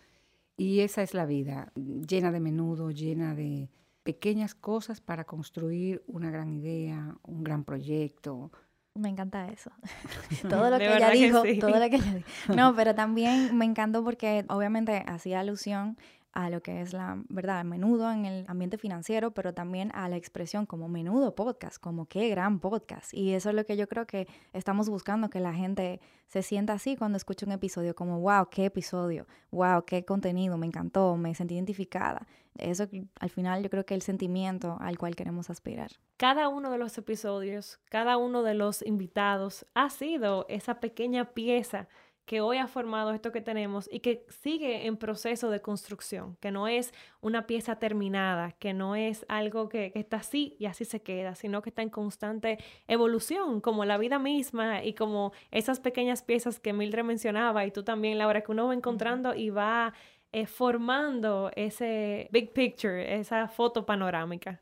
Y 0.55 0.79
esa 0.79 1.03
es 1.03 1.13
la 1.13 1.25
vida, 1.25 1.71
llena 1.75 2.31
de 2.31 2.39
menudo, 2.39 2.89
llena 2.89 3.35
de 3.35 3.69
pequeñas 4.07 4.55
cosas 4.55 5.01
para 5.01 5.25
construir 5.25 6.01
una 6.07 6.31
gran 6.31 6.49
idea, 6.49 7.17
un 7.23 7.43
gran 7.43 7.65
proyecto, 7.65 8.51
me 8.97 9.09
encanta 9.09 9.49
eso. 9.49 9.69
todo 10.49 10.69
lo 10.69 10.77
que 10.77 10.95
ella 10.95 11.09
dijo, 11.09 11.43
todo 11.59 11.77
lo 11.77 11.89
que 11.89 11.97
ella 11.97 12.13
dijo. 12.15 12.53
No, 12.55 12.73
pero 12.73 12.95
también 12.95 13.55
me 13.57 13.65
encantó 13.65 14.01
porque 14.03 14.45
obviamente 14.47 15.03
hacía 15.05 15.41
alusión 15.41 15.97
a 16.37 16.51
lo 16.51 16.61
que 16.61 16.81
es 16.81 16.93
la 16.93 17.19
verdad, 17.29 17.65
menudo 17.65 18.11
en 18.11 18.25
el 18.25 18.45
ambiente 18.47 18.77
financiero, 18.77 19.31
pero 19.31 19.55
también 19.55 19.89
a 19.95 20.07
la 20.07 20.17
expresión 20.17 20.67
como 20.67 20.87
menudo 20.87 21.33
podcast, 21.33 21.79
como 21.79 22.05
qué 22.05 22.29
gran 22.29 22.59
podcast. 22.59 23.11
Y 23.11 23.33
eso 23.33 23.49
es 23.49 23.55
lo 23.55 23.65
que 23.65 23.75
yo 23.75 23.87
creo 23.87 24.05
que 24.05 24.27
estamos 24.53 24.87
buscando, 24.87 25.31
que 25.31 25.39
la 25.39 25.55
gente 25.55 25.99
se 26.27 26.43
sienta 26.43 26.73
así 26.73 26.95
cuando 26.95 27.17
escucha 27.17 27.47
un 27.47 27.53
episodio, 27.53 27.95
como 27.95 28.19
wow, 28.19 28.49
qué 28.51 28.65
episodio, 28.65 29.25
wow, 29.49 29.83
qué 29.83 30.05
contenido, 30.05 30.57
me 30.57 30.67
encantó, 30.67 31.17
me 31.17 31.33
sentí 31.33 31.55
identificada. 31.55 32.27
Eso 32.59 32.87
al 33.19 33.29
final 33.31 33.63
yo 33.63 33.71
creo 33.71 33.87
que 33.87 33.95
es 33.95 33.97
el 33.97 34.01
sentimiento 34.03 34.77
al 34.79 34.99
cual 34.99 35.15
queremos 35.15 35.49
aspirar. 35.49 35.89
Cada 36.17 36.49
uno 36.49 36.69
de 36.69 36.77
los 36.77 36.95
episodios, 36.99 37.79
cada 37.89 38.17
uno 38.17 38.43
de 38.43 38.53
los 38.53 38.85
invitados 38.85 39.65
ha 39.73 39.89
sido 39.89 40.45
esa 40.49 40.79
pequeña 40.79 41.33
pieza 41.33 41.87
que 42.27 42.41
hoy 42.41 42.57
ha 42.57 42.67
formado 42.67 43.13
esto 43.13 43.31
que 43.31 43.39
tenemos 43.39 43.89
y 43.89 44.01
que 44.01 44.25
sigue 44.27 44.85
en 44.85 44.97
proceso 44.97 45.49
de 45.49 45.61
construcción, 45.61 46.35
que 46.41 46.51
no 46.51 46.67
es 46.67 46.93
una 47.21 47.47
pieza 47.47 47.79
terminada, 47.79 48.51
que 48.51 48.73
no 48.73 48.97
es 48.97 49.25
algo 49.29 49.69
que, 49.69 49.93
está 49.95 50.17
así 50.17 50.57
y 50.59 50.65
así 50.65 50.83
se 50.83 51.01
queda, 51.01 51.35
sino 51.35 51.61
que 51.61 51.69
está 51.69 51.83
en 51.83 51.89
constante 51.89 52.57
evolución, 52.89 53.61
como 53.61 53.85
la 53.85 53.97
vida 53.97 54.19
misma 54.19 54.83
y 54.83 54.93
como 54.93 55.31
esas 55.51 55.79
pequeñas 55.79 56.21
piezas 56.21 56.59
que 56.59 56.73
Mildred 56.73 57.05
mencionaba 57.05 57.65
y 57.65 57.71
tú 57.71 57.83
también, 57.83 58.17
Laura, 58.17 58.41
que 58.41 58.51
uno 58.51 58.67
va 58.67 58.73
encontrando 58.73 59.33
y 59.33 59.49
va 59.49 59.93
eh, 60.33 60.47
formando 60.47 61.49
ese 61.55 62.27
big 62.33 62.51
picture, 62.51 63.15
esa 63.17 63.47
foto 63.47 63.85
panorámica. 63.85 64.59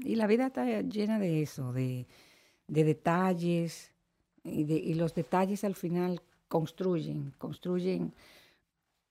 Y 0.00 0.14
la 0.14 0.28
vida 0.28 0.46
está 0.46 0.64
llena 0.82 1.18
de 1.18 1.42
eso, 1.42 1.72
de, 1.72 2.06
detalles, 2.68 3.92
y, 4.44 4.62
de, 4.62 4.74
y 4.74 4.94
los 4.94 5.12
detalles 5.12 5.64
al 5.64 5.74
final 5.74 6.22
construyen, 6.50 7.32
construyen 7.38 8.12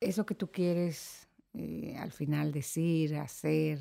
eso 0.02 0.26
que 0.26 0.36
tú 0.36 0.52
quieres 0.52 1.28
eh, 1.54 1.96
al 1.98 2.12
final 2.12 2.52
decir, 2.52 3.16
hacer, 3.16 3.80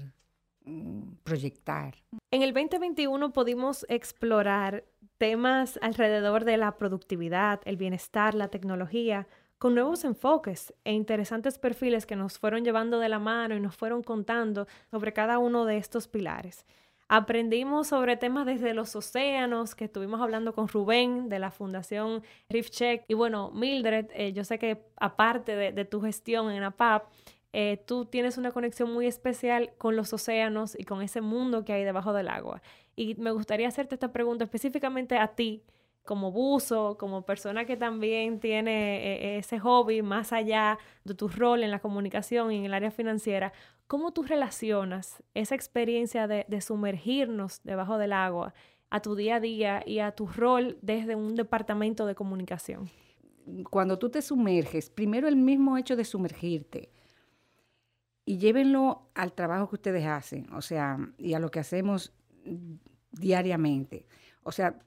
mm, 0.64 1.16
proyectar. 1.24 1.96
En 2.30 2.42
el 2.42 2.54
2021 2.54 3.32
pudimos 3.32 3.84
explorar 3.88 4.84
temas 5.18 5.78
alrededor 5.82 6.44
de 6.44 6.56
la 6.56 6.78
productividad, 6.78 7.60
el 7.64 7.76
bienestar, 7.76 8.34
la 8.34 8.48
tecnología, 8.48 9.26
con 9.58 9.74
nuevos 9.74 10.04
enfoques 10.04 10.72
e 10.84 10.92
interesantes 10.92 11.58
perfiles 11.58 12.06
que 12.06 12.14
nos 12.14 12.38
fueron 12.38 12.64
llevando 12.64 13.00
de 13.00 13.08
la 13.08 13.18
mano 13.18 13.56
y 13.56 13.60
nos 13.60 13.76
fueron 13.76 14.04
contando 14.04 14.68
sobre 14.90 15.12
cada 15.12 15.38
uno 15.38 15.64
de 15.64 15.78
estos 15.78 16.06
pilares. 16.06 16.64
Aprendimos 17.10 17.86
sobre 17.88 18.18
temas 18.18 18.44
desde 18.44 18.74
los 18.74 18.94
océanos, 18.94 19.74
que 19.74 19.86
estuvimos 19.86 20.20
hablando 20.20 20.52
con 20.52 20.68
Rubén 20.68 21.30
de 21.30 21.38
la 21.38 21.50
Fundación 21.50 22.22
Reef 22.50 22.68
Check. 22.68 23.04
Y 23.08 23.14
bueno, 23.14 23.50
Mildred, 23.50 24.10
eh, 24.12 24.34
yo 24.34 24.44
sé 24.44 24.58
que 24.58 24.84
aparte 24.96 25.56
de, 25.56 25.84
tu 25.86 26.02
gestión 26.02 26.50
en 26.50 26.62
APAP, 26.64 27.08
eh, 27.54 27.82
tú 27.86 28.04
tienes 28.04 28.36
una 28.36 28.52
conexión 28.52 28.92
muy 28.92 29.06
especial 29.06 29.70
con 29.78 29.96
los 29.96 30.12
océanos 30.12 30.78
y 30.78 30.84
con 30.84 31.00
ese 31.00 31.22
mundo 31.22 31.64
que 31.64 31.72
hay 31.72 31.84
debajo 31.84 32.12
del 32.12 32.28
agua. 32.28 32.60
Y 32.94 33.14
me 33.14 33.30
gustaría 33.30 33.68
hacerte 33.68 33.94
esta 33.94 34.12
pregunta 34.12 34.44
específicamente 34.44 35.16
a 35.16 35.28
ti, 35.28 35.62
como 36.04 36.30
buzo, 36.30 36.98
como 36.98 37.22
persona 37.22 37.64
que 37.64 37.78
también 37.78 38.38
tiene 38.38 39.36
eh, 39.36 39.38
ese 39.38 39.58
hobby 39.58 40.02
más 40.02 40.34
allá 40.34 40.78
de 41.04 41.14
tu 41.14 41.28
rol 41.28 41.62
en 41.62 41.70
la 41.70 41.78
comunicación 41.80 42.52
y 42.52 42.58
en 42.58 42.64
el 42.66 42.74
área 42.74 42.90
financiera, 42.90 43.52
¿cómo 43.88 44.12
tú 44.12 44.22
relacionas 44.22 45.22
esa 45.34 45.56
experiencia 45.56 46.28
de, 46.28 46.60
sumergirnos 46.60 47.60
debajo 47.64 47.98
del 47.98 48.12
agua 48.12 48.54
a 48.90 49.00
tu 49.00 49.16
día 49.16 49.36
a 49.36 49.40
día 49.40 49.82
y 49.84 49.98
a 49.98 50.12
tu 50.12 50.26
rol 50.26 50.78
desde 50.82 51.16
un 51.16 51.34
departamento 51.34 52.06
de 52.06 52.14
comunicación? 52.14 52.88
Cuando 53.70 53.98
tú 53.98 54.10
te 54.10 54.22
sumerges, 54.22 54.90
primero 54.90 55.26
el 55.26 55.36
mismo 55.36 55.76
hecho 55.78 55.96
de 55.96 56.04
sumergirte, 56.04 56.92
y 58.24 58.36
llévenlo 58.36 59.08
al 59.14 59.32
trabajo 59.32 59.70
que 59.70 59.76
ustedes 59.76 60.04
hacen, 60.04 60.52
o 60.52 60.60
sea, 60.60 60.98
y 61.16 61.32
a 61.32 61.38
lo 61.38 61.50
que 61.50 61.60
hacemos 61.60 62.12
diariamente. 63.10 64.06
O 64.42 64.52
sea, 64.52 64.78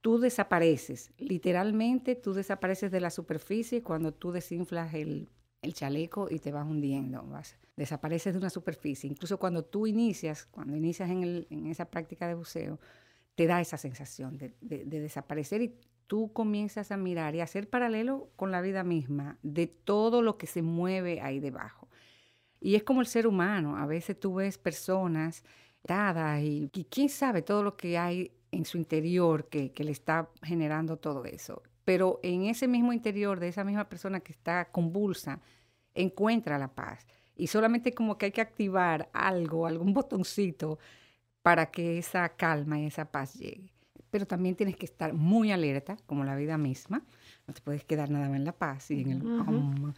tú 0.00 0.18
desapareces, 0.18 1.12
literalmente 1.16 2.16
tú 2.16 2.32
desapareces 2.32 2.90
de 2.90 2.98
la 2.98 3.10
superficie 3.10 3.84
cuando 3.84 4.12
tú 4.12 4.32
desinflas 4.32 4.92
el, 4.94 5.28
chaleco 5.72 6.28
y 6.30 6.38
te 6.38 6.52
vas 6.52 6.66
hundiendo, 6.66 7.22
vas, 7.26 7.56
desapareces 7.76 8.32
de 8.32 8.38
una 8.38 8.50
superficie. 8.50 9.08
Incluso 9.08 9.38
cuando 9.38 9.64
tú 9.64 9.86
inicias, 9.86 10.46
cuando 10.46 10.76
inicias 10.76 11.10
en, 11.10 11.66
esa 11.66 11.86
práctica 11.86 12.26
de 12.26 12.34
buceo, 12.34 12.78
te 13.34 13.46
da 13.46 13.60
esa 13.60 13.76
sensación 13.76 14.38
de, 14.38 14.54
de, 14.60 14.84
desaparecer 14.84 15.62
y 15.62 15.74
tú 16.06 16.32
comienzas 16.32 16.90
a 16.90 16.96
mirar 16.96 17.34
y 17.34 17.40
a 17.40 17.44
hacer 17.44 17.68
paralelo 17.68 18.30
con 18.36 18.50
la 18.50 18.60
vida 18.60 18.84
misma 18.84 19.38
de 19.42 19.66
todo 19.66 20.22
lo 20.22 20.36
que 20.36 20.46
se 20.46 20.62
mueve 20.62 21.20
ahí 21.20 21.40
debajo. 21.40 21.88
Y 22.60 22.74
es 22.74 22.82
como 22.82 23.00
el 23.00 23.06
ser 23.06 23.26
humano, 23.26 23.76
a 23.76 23.86
veces 23.86 24.18
tú 24.18 24.34
ves 24.34 24.58
personas 24.58 25.44
dadas 25.82 26.42
y 26.42 26.86
quién 26.90 27.08
sabe 27.08 27.40
todo 27.40 27.62
lo 27.62 27.76
que 27.76 27.96
hay 27.96 28.32
en 28.52 28.64
su 28.64 28.78
interior 28.78 29.48
que, 29.48 29.72
le 29.76 29.92
está 29.92 30.28
generando 30.42 30.96
todo 30.96 31.24
eso. 31.24 31.62
Pero 31.84 32.20
en 32.22 32.44
ese 32.44 32.68
mismo 32.68 32.92
interior 32.92 33.40
de 33.40 33.48
esa 33.48 33.64
misma 33.64 33.88
persona 33.88 34.20
que 34.20 34.32
está 34.32 34.66
convulsa, 34.66 35.40
encuentra 35.94 36.58
la 36.58 36.68
paz. 36.68 37.06
Y 37.36 37.46
solamente 37.46 37.94
como 37.94 38.18
que 38.18 38.26
hay 38.26 38.32
que 38.32 38.40
activar 38.40 39.08
algo, 39.12 39.66
algún 39.66 39.94
botoncito 39.94 40.78
para 41.42 41.70
que 41.70 41.98
esa 41.98 42.28
calma 42.30 42.78
y 42.78 42.86
esa 42.86 43.06
paz 43.10 43.34
llegue. 43.34 43.72
Pero 44.10 44.26
también 44.26 44.56
tienes 44.56 44.76
que 44.76 44.86
estar 44.86 45.14
muy 45.14 45.52
alerta, 45.52 45.96
como 46.06 46.24
la 46.24 46.36
vida 46.36 46.58
misma. 46.58 47.02
No 47.46 47.54
te 47.54 47.60
puedes 47.60 47.84
quedar 47.84 48.10
nada 48.10 48.28
más 48.28 48.36
en 48.36 48.44
la 48.44 48.52
paz 48.52 48.90
y 48.90 49.00
en 49.00 49.10
el... 49.12 49.94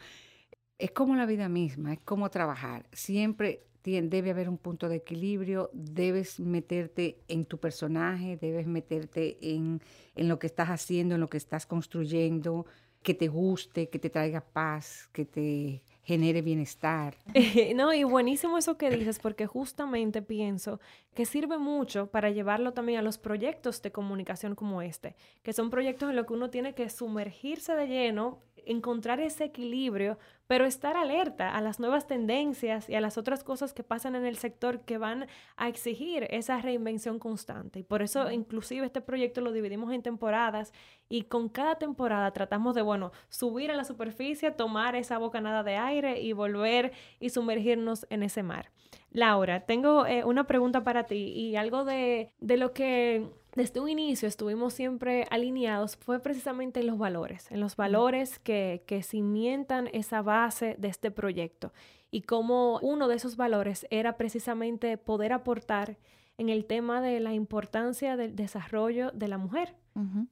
Es 0.79 0.91
como 0.91 1.15
la 1.15 1.27
vida 1.27 1.49
misma, 1.49 1.93
es 1.93 2.01
como 2.01 2.29
trabajar. 2.31 2.87
Siempre 2.93 3.65
debe 3.83 4.31
haber 4.31 4.49
un 4.49 4.59
punto 4.59 4.89
de 4.89 4.97
equilibrio, 4.97 5.71
debes 5.73 6.39
meterte 6.39 7.19
en 7.29 7.45
tu 7.45 7.59
personaje, 7.59 8.37
debes 8.37 8.67
meterte 8.67 9.39
en, 9.41 9.81
en, 10.15 10.29
lo 10.29 10.39
que 10.39 10.47
estás 10.47 10.69
haciendo, 10.69 11.15
en 11.17 11.21
lo 11.21 11.29
que 11.29 11.37
estás 11.37 11.67
construyendo, 11.67 12.67
que 13.03 13.15
te 13.15 13.29
guste, 13.29 13.89
que 13.89 13.99
te 13.99 14.11
traiga 14.11 14.41
paz, 14.41 15.09
que 15.13 15.25
te 15.25 15.83
genere 16.03 16.43
bienestar. 16.43 17.17
no, 17.75 17.93
y 17.93 18.05
buenísimo 18.05 18.59
eso 18.59 18.77
que 18.77 18.91
dices, 18.91 19.19
porque 19.19 19.47
justamente 19.47 20.23
pienso 20.23 20.81
que 21.15 21.27
sirve 21.27 21.59
mucho 21.59 22.07
para 22.07 22.31
llevarlo 22.31 22.73
también 22.73 22.99
a 22.99 23.03
los 23.03 23.19
proyectos 23.19 23.83
de 23.83 23.93
comunicación 23.93 24.55
como 24.55 24.83
este, 24.83 25.17
que 25.43 25.53
son 25.53 25.71
proyectos 25.71 26.11
en 26.11 26.17
los 26.17 26.27
que 26.27 26.33
uno 26.33 26.51
tiene 26.51 26.75
que 26.75 26.89
sumergirse 26.89 27.75
de 27.75 27.87
lleno 27.87 28.41
encontrar 28.67 29.21
ese 29.21 29.45
equilibrio, 29.45 30.19
pero 30.47 30.67
estar 30.67 30.97
alerta 30.97 31.57
a 31.57 31.61
las 31.61 31.81
nuevas 31.81 32.07
tendencias 32.07 32.89
y 32.89 32.95
a 32.95 33.01
las 33.01 33.17
otras 33.17 33.43
cosas 33.43 33.73
que 33.73 33.83
pasan 33.83 34.15
en 34.15 34.27
el 34.27 34.37
sector 34.37 34.81
que 34.81 34.99
van 34.99 35.27
a 35.57 35.69
exigir 35.69 36.27
esa 36.31 36.61
reinvención 36.61 37.19
constante. 37.19 37.79
Y 37.79 37.83
por 37.83 38.03
eso 38.03 38.31
inclusive 38.31 38.87
este 38.87 39.01
proyecto 39.01 39.41
lo 39.41 39.53
dividimos 39.53 39.93
en 39.93 40.03
temporadas 40.03 40.73
y 41.09 41.23
con 41.23 41.49
cada 41.49 41.77
temporada 41.77 42.31
tratamos 42.33 42.75
de, 42.75 42.83
bueno, 42.83 43.13
subir 43.29 43.71
a 43.71 43.77
la 43.77 43.85
superficie, 43.85 44.51
tomar 44.51 44.95
esa 44.95 45.19
bocanada 45.19 45.63
de 45.63 45.77
aire 45.77 46.21
y 46.21 46.33
volver 46.33 46.93
y 47.19 47.31
sumergirnos 47.31 48.07
en 48.11 48.23
ese 48.23 48.43
mar. 48.43 48.71
Laura, 49.11 49.61
tengo 49.61 50.07
eh, 50.07 50.25
una 50.25 50.47
pregunta 50.47 50.85
para 50.85 51.05
ti 51.05 51.33
y 51.35 51.57
algo 51.57 51.85
de, 51.85 52.33
de 52.41 52.57
lo 52.57 52.73
que 52.73 53.31
desde 53.55 53.81
un 53.81 53.89
inicio 53.89 54.29
estuvimos 54.29 54.75
siempre 54.75 55.27
alineados 55.31 55.97
fue 55.97 56.21
precisamente 56.21 56.81
en 56.81 56.87
los 56.87 56.99
valores, 56.99 57.51
en 57.51 57.61
los 57.61 57.77
valores 57.77 58.39
que, 58.39 58.83
que 58.87 59.03
cimientan 59.03 59.89
esa 59.93 60.23
base 60.23 60.77
de 60.79 60.89
este 60.89 61.11
proyecto 61.11 61.73
y 62.11 62.23
como 62.23 62.79
uno 62.81 63.09
de 63.09 63.17
esos 63.17 63.37
valores 63.37 63.87
era 63.91 64.17
precisamente 64.17 64.99
poder 64.99 65.33
aportar 65.33 65.97
en 66.39 66.49
el 66.49 66.65
tema 66.65 67.01
de 67.01 67.21
la 67.21 67.35
importancia 67.35 68.17
del 68.17 68.37
desarrollo 68.37 69.11
de 69.13 69.29
la 69.29 69.39
mujer, 69.39 69.75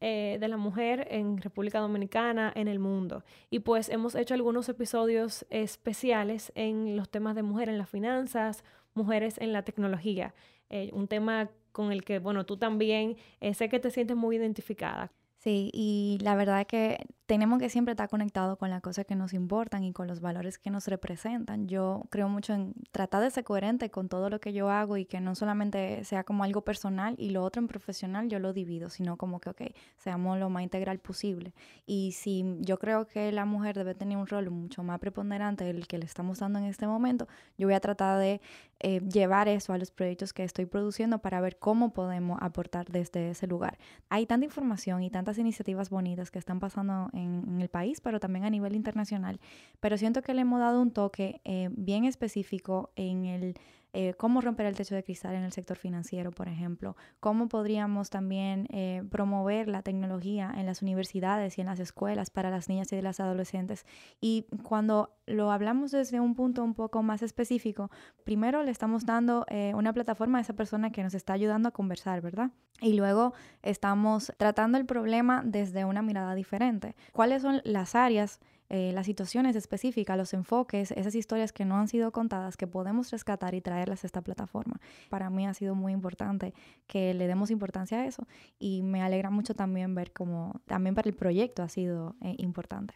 eh, 0.00 0.38
de 0.40 0.48
la 0.48 0.56
mujer 0.56 1.06
en 1.10 1.38
República 1.38 1.80
Dominicana, 1.80 2.52
en 2.54 2.68
el 2.68 2.78
mundo. 2.78 3.24
Y 3.50 3.60
pues 3.60 3.88
hemos 3.88 4.14
hecho 4.14 4.34
algunos 4.34 4.68
episodios 4.68 5.46
especiales 5.50 6.52
en 6.54 6.96
los 6.96 7.10
temas 7.10 7.34
de 7.34 7.42
mujer 7.42 7.68
en 7.68 7.78
las 7.78 7.88
finanzas, 7.88 8.64
mujeres 8.94 9.38
en 9.38 9.52
la 9.52 9.62
tecnología, 9.62 10.34
eh, 10.68 10.90
un 10.92 11.06
tema 11.06 11.50
con 11.72 11.92
el 11.92 12.04
que, 12.04 12.18
bueno, 12.18 12.46
tú 12.46 12.56
también 12.56 13.16
eh, 13.40 13.54
sé 13.54 13.68
que 13.68 13.80
te 13.80 13.90
sientes 13.90 14.16
muy 14.16 14.36
identificada. 14.36 15.12
Sí, 15.38 15.70
y 15.72 16.18
la 16.22 16.34
verdad 16.36 16.66
que 16.66 17.06
tenemos 17.30 17.60
que 17.60 17.68
siempre 17.68 17.92
estar 17.92 18.08
conectados 18.08 18.58
con 18.58 18.70
las 18.70 18.82
cosas 18.82 19.06
que 19.06 19.14
nos 19.14 19.34
importan 19.34 19.84
y 19.84 19.92
con 19.92 20.08
los 20.08 20.20
valores 20.20 20.58
que 20.58 20.68
nos 20.68 20.88
representan. 20.88 21.68
Yo 21.68 22.02
creo 22.10 22.28
mucho 22.28 22.54
en 22.54 22.74
tratar 22.90 23.22
de 23.22 23.30
ser 23.30 23.44
coherente 23.44 23.88
con 23.88 24.08
todo 24.08 24.30
lo 24.30 24.40
que 24.40 24.52
yo 24.52 24.68
hago 24.68 24.96
y 24.96 25.04
que 25.04 25.20
no 25.20 25.36
solamente 25.36 26.02
sea 26.02 26.24
como 26.24 26.42
algo 26.42 26.62
personal 26.62 27.14
y 27.18 27.30
lo 27.30 27.44
otro 27.44 27.62
en 27.62 27.68
profesional 27.68 28.28
yo 28.28 28.40
lo 28.40 28.52
divido, 28.52 28.90
sino 28.90 29.16
como 29.16 29.38
que, 29.38 29.50
ok, 29.50 29.62
seamos 29.96 30.40
lo 30.40 30.50
más 30.50 30.64
integral 30.64 30.98
posible. 30.98 31.54
Y 31.86 32.10
si 32.18 32.44
yo 32.62 32.80
creo 32.80 33.06
que 33.06 33.30
la 33.30 33.44
mujer 33.44 33.76
debe 33.76 33.94
tener 33.94 34.18
un 34.18 34.26
rol 34.26 34.50
mucho 34.50 34.82
más 34.82 34.98
preponderante 34.98 35.62
del 35.62 35.86
que 35.86 35.98
le 35.98 36.06
estamos 36.06 36.40
dando 36.40 36.58
en 36.58 36.64
este 36.64 36.88
momento, 36.88 37.28
yo 37.56 37.68
voy 37.68 37.74
a 37.74 37.80
tratar 37.80 38.18
de 38.18 38.40
eh, 38.80 39.02
llevar 39.08 39.46
eso 39.46 39.72
a 39.72 39.78
los 39.78 39.90
proyectos 39.90 40.32
que 40.32 40.42
estoy 40.42 40.66
produciendo 40.66 41.18
para 41.18 41.40
ver 41.40 41.58
cómo 41.58 41.92
podemos 41.92 42.38
aportar 42.40 42.86
desde 42.90 43.30
ese 43.30 43.46
lugar. 43.46 43.78
Hay 44.08 44.26
tanta 44.26 44.46
información 44.46 45.04
y 45.04 45.10
tantas 45.10 45.38
iniciativas 45.38 45.90
bonitas 45.90 46.32
que 46.32 46.40
están 46.40 46.58
pasando 46.58 47.08
en 47.12 47.19
en, 47.20 47.60
el 47.60 47.68
país, 47.68 48.00
pero 48.00 48.20
también 48.20 48.44
a 48.44 48.50
nivel 48.50 48.74
internacional. 48.74 49.40
Pero 49.80 49.96
siento 49.96 50.22
que 50.22 50.34
le 50.34 50.42
hemos 50.42 50.60
dado 50.60 50.80
un 50.80 50.90
toque 50.90 51.40
eh, 51.44 51.68
bien 51.72 52.04
específico 52.04 52.90
en 52.96 53.26
el 53.26 53.54
eh, 53.92 54.14
cómo 54.14 54.40
romper 54.40 54.66
el 54.66 54.76
techo 54.76 54.94
de 54.94 55.02
cristal 55.02 55.34
en 55.34 55.42
el 55.42 55.52
sector 55.52 55.76
financiero, 55.76 56.30
por 56.30 56.48
ejemplo, 56.48 56.96
cómo 57.18 57.48
podríamos 57.48 58.10
también 58.10 58.66
eh, 58.70 59.02
promover 59.10 59.68
la 59.68 59.82
tecnología 59.82 60.52
en 60.56 60.66
las 60.66 60.82
universidades 60.82 61.58
y 61.58 61.60
en 61.60 61.66
las 61.66 61.80
escuelas 61.80 62.30
para 62.30 62.50
las 62.50 62.68
niñas 62.68 62.92
y 62.92 63.00
las 63.02 63.20
adolescentes. 63.20 63.86
Y 64.20 64.46
cuando 64.62 65.16
lo 65.26 65.50
hablamos 65.50 65.90
desde 65.90 66.20
un 66.20 66.34
punto 66.34 66.62
un 66.62 66.74
poco 66.74 67.02
más 67.02 67.22
específico, 67.22 67.90
primero 68.24 68.62
le 68.62 68.70
estamos 68.70 69.06
dando 69.06 69.44
eh, 69.48 69.72
una 69.74 69.92
plataforma 69.92 70.38
a 70.38 70.40
esa 70.40 70.54
persona 70.54 70.92
que 70.92 71.02
nos 71.02 71.14
está 71.14 71.32
ayudando 71.32 71.68
a 71.68 71.72
conversar, 71.72 72.20
¿verdad? 72.20 72.50
Y 72.80 72.94
luego 72.94 73.34
estamos 73.62 74.32
tratando 74.36 74.78
el 74.78 74.86
problema 74.86 75.42
desde 75.44 75.84
una 75.84 76.02
mirada 76.02 76.34
diferente. 76.34 76.94
¿Cuáles 77.12 77.42
son 77.42 77.60
las 77.64 77.94
áreas 77.94 78.40
eh, 78.72 78.92
las 78.92 79.06
situaciones 79.06 79.56
específicas, 79.56 80.16
los 80.16 80.32
enfoques, 80.32 80.92
esas 80.92 81.16
historias 81.16 81.52
que 81.52 81.64
no 81.64 81.76
han 81.76 81.88
sido 81.88 82.12
contadas, 82.12 82.56
que 82.56 82.68
podemos 82.68 83.10
rescatar 83.10 83.54
y 83.54 83.60
traerlas 83.60 84.04
a 84.04 84.06
esta 84.06 84.22
plataforma. 84.22 84.80
Para 85.08 85.28
mí 85.28 85.44
ha 85.44 85.54
sido 85.54 85.74
muy 85.74 85.92
importante 85.92 86.54
que 86.86 87.12
le 87.12 87.26
demos 87.26 87.50
importancia 87.50 87.98
a 87.98 88.06
eso 88.06 88.28
y 88.60 88.82
me 88.82 89.02
alegra 89.02 89.28
mucho 89.28 89.54
también 89.54 89.96
ver 89.96 90.12
cómo 90.12 90.60
también 90.66 90.94
para 90.94 91.08
el 91.08 91.16
proyecto 91.16 91.64
ha 91.64 91.68
sido 91.68 92.14
eh, 92.22 92.36
importante. 92.38 92.94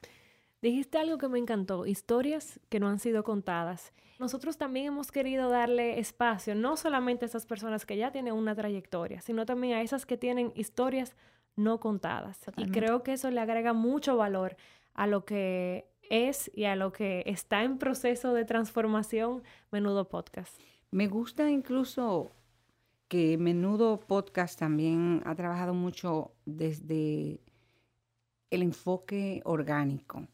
Dijiste 0.63 0.97
algo 0.97 1.19
que 1.19 1.27
me 1.27 1.41
encantó, 1.41 1.87
historias 1.87 2.61
que 2.69 2.79
no 2.79 2.87
han 2.89 3.01
sido 3.01 3.25
contadas. 3.25 3.93
Nosotros 4.21 4.57
también 4.57 4.87
hemos 4.87 5.11
querido 5.11 5.51
darle 5.51 5.99
espacio, 5.99 6.55
no 6.55 6.77
solamente 6.77 7.25
a 7.25 7.29
esas 7.29 7.47
personas 7.47 7.85
que 7.85 7.97
ya 7.97 8.13
tienen 8.13 8.35
una 8.35 8.55
trayectoria, 8.55 9.21
sino 9.21 9.45
también 9.45 9.75
a 9.75 9.83
esas 9.83 10.07
que 10.07 10.17
tienen 10.17 10.53
historias 10.55 11.17
no 11.57 11.81
contadas. 11.81 12.39
Y 12.57 12.71
creo 12.71 13.03
que 13.03 13.15
eso 13.15 13.29
le 13.31 13.41
agrega 13.41 13.73
mucho 13.73 14.17
valor 14.17 14.57
a 14.95 15.07
lo 15.07 15.25
que 15.25 15.87
es 16.11 16.51
y 16.55 16.65
a 16.65 16.77
lo 16.77 16.93
que 16.93 17.23
está 17.27 17.65
en 17.65 17.79
proceso 17.79 18.33
de 18.35 18.45
transformación 18.45 19.43
Menudo 19.71 20.09
Podcast. 20.09 20.59
Me 20.91 21.09
gusta 21.09 21.51
incluso 21.51 22.33
que 23.09 23.37
Menudo 23.39 24.01
Podcast 24.01 24.59
también 24.59 25.23
ha 25.25 25.35
trabajado 25.35 25.75
mucho 25.75 26.33
desde 26.47 27.41
el 28.51 28.63
enfoque 28.63 29.43
orgánico. 29.45 30.27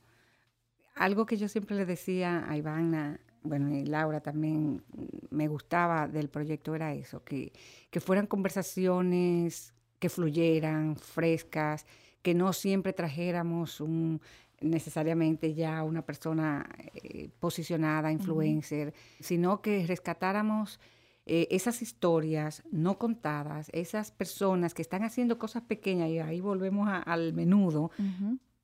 Algo 0.94 1.26
que 1.26 1.36
yo 1.36 1.48
siempre 1.48 1.76
le 1.76 1.86
decía 1.86 2.44
a 2.48 2.56
Ivana, 2.56 3.20
bueno, 3.42 3.74
y 3.74 3.84
Laura 3.84 4.20
también 4.20 4.84
me 5.30 5.48
gustaba 5.48 6.06
del 6.08 6.28
proyecto 6.28 6.74
era 6.74 6.92
eso, 6.92 7.24
que, 7.24 7.52
que 7.90 8.00
fueran 8.00 8.26
conversaciones 8.26 9.72
que 10.00 10.08
fluyeran, 10.08 10.96
frescas, 10.96 11.86
que 12.22 12.34
no 12.34 12.52
siempre 12.52 12.92
trajéramos 12.92 13.80
un 13.80 14.20
necesariamente 14.60 15.54
ya 15.54 15.82
una 15.82 16.02
persona 16.02 16.68
eh, 16.94 17.30
posicionada, 17.40 18.12
influencer, 18.12 18.94
sino 19.18 19.62
que 19.62 19.86
rescatáramos 19.86 20.80
eh, 21.26 21.48
esas 21.50 21.82
historias 21.82 22.62
no 22.70 22.98
contadas, 22.98 23.70
esas 23.72 24.10
personas 24.10 24.74
que 24.74 24.82
están 24.82 25.04
haciendo 25.04 25.38
cosas 25.38 25.62
pequeñas, 25.62 26.10
y 26.10 26.18
ahí 26.18 26.40
volvemos 26.40 26.88
al 26.88 27.32
menudo, 27.32 27.90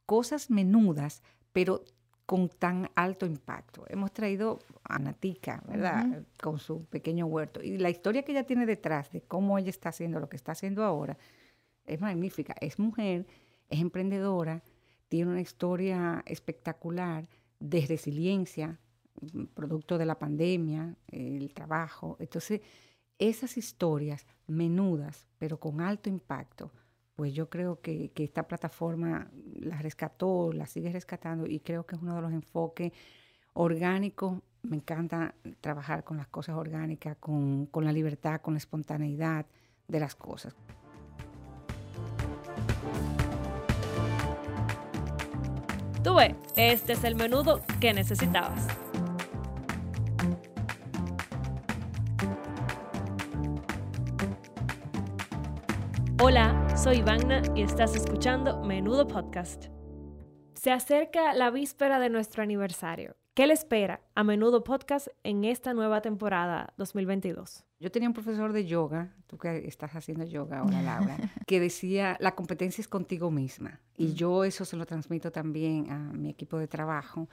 cosas 0.04 0.50
menudas, 0.50 1.22
pero 1.52 1.84
con 2.26 2.48
tan 2.48 2.90
alto 2.96 3.24
impacto. 3.24 3.84
Hemos 3.88 4.12
traído 4.12 4.58
a 4.82 4.98
Natica, 4.98 5.62
¿verdad? 5.68 6.24
Con 6.42 6.58
su 6.58 6.84
pequeño 6.86 7.26
huerto. 7.26 7.62
Y 7.62 7.78
la 7.78 7.88
historia 7.88 8.24
que 8.24 8.32
ella 8.32 8.44
tiene 8.44 8.66
detrás 8.66 9.12
de 9.12 9.20
cómo 9.20 9.58
ella 9.58 9.70
está 9.70 9.90
haciendo 9.90 10.18
lo 10.18 10.28
que 10.28 10.36
está 10.36 10.52
haciendo 10.52 10.82
ahora 10.82 11.16
es 11.84 12.00
magnífica. 12.00 12.54
Es 12.60 12.80
mujer, 12.80 13.26
es 13.68 13.80
emprendedora, 13.80 14.62
tiene 15.08 15.30
una 15.30 15.40
historia 15.40 16.22
espectacular 16.26 17.28
de 17.60 17.86
resiliencia, 17.86 18.78
mm, 19.20 19.44
producto 19.46 19.98
de 19.98 20.06
la 20.06 20.18
pandemia, 20.18 20.96
el 21.08 21.52
trabajo. 21.54 22.16
Entonces, 22.20 22.60
esas 23.18 23.56
historias 23.56 24.26
menudas, 24.46 25.26
pero 25.38 25.58
con 25.58 25.80
alto 25.80 26.08
impacto, 26.08 26.72
pues 27.14 27.32
yo 27.32 27.48
creo 27.48 27.80
que, 27.80 28.12
esta 28.16 28.46
plataforma 28.46 29.30
la 29.54 29.78
rescató, 29.78 30.52
la 30.52 30.66
sigue 30.66 30.92
rescatando 30.92 31.46
y 31.46 31.60
creo 31.60 31.86
que 31.86 31.96
es 31.96 32.02
uno 32.02 32.14
de 32.14 32.22
los 32.22 32.32
enfoques 32.32 32.92
orgánicos. 33.54 34.42
Me 34.62 34.76
encanta 34.76 35.34
trabajar 35.62 36.04
con 36.04 36.18
las 36.18 36.26
cosas 36.28 36.56
orgánicas, 36.56 37.16
con, 37.18 37.66
con 37.66 37.84
la 37.84 37.92
libertad, 37.92 38.42
con 38.42 38.54
la 38.54 38.58
espontaneidad 38.58 39.46
de 39.88 40.00
las 40.00 40.14
cosas. 40.14 40.54
Tuve, 46.06 46.36
este 46.54 46.92
es 46.92 47.02
el 47.02 47.16
menudo 47.16 47.62
que 47.80 47.92
necesitabas. 47.92 48.68
Hola, 56.22 56.76
soy 56.76 57.02
Vagna 57.02 57.42
y 57.56 57.62
estás 57.62 57.96
escuchando 57.96 58.62
Menudo 58.62 59.08
Podcast. 59.08 59.64
Se 60.54 60.70
acerca 60.70 61.34
la 61.34 61.50
víspera 61.50 61.98
de 61.98 62.08
nuestro 62.08 62.44
aniversario 62.44 63.16
¿Qué 63.36 63.46
le 63.46 63.52
espera 63.52 64.00
a 64.14 64.24
Menudo 64.24 64.64
Podcast 64.64 65.08
en 65.22 65.44
esta 65.44 65.74
nueva 65.74 66.00
temporada 66.00 66.72
2022? 66.78 67.66
Yo 67.78 67.90
tenía 67.90 68.08
un 68.08 68.14
profesor 68.14 68.54
de 68.54 68.64
yoga, 68.64 69.14
tú 69.26 69.36
que 69.36 69.68
estás 69.68 69.94
haciendo 69.94 70.24
yoga 70.24 70.60
ahora, 70.60 70.80
Laura, 70.80 71.18
que 71.46 71.60
decía, 71.60 72.16
la 72.18 72.34
competencia 72.34 72.80
es 72.80 72.88
contigo 72.88 73.30
misma. 73.30 73.82
Y 73.94 74.14
yo 74.14 74.42
eso 74.42 74.64
se 74.64 74.78
lo 74.78 74.86
transmito 74.86 75.32
también 75.32 75.90
a 75.90 75.98
mi 76.14 76.30
equipo 76.30 76.56
de 76.56 76.66
trabajo. 76.66 77.28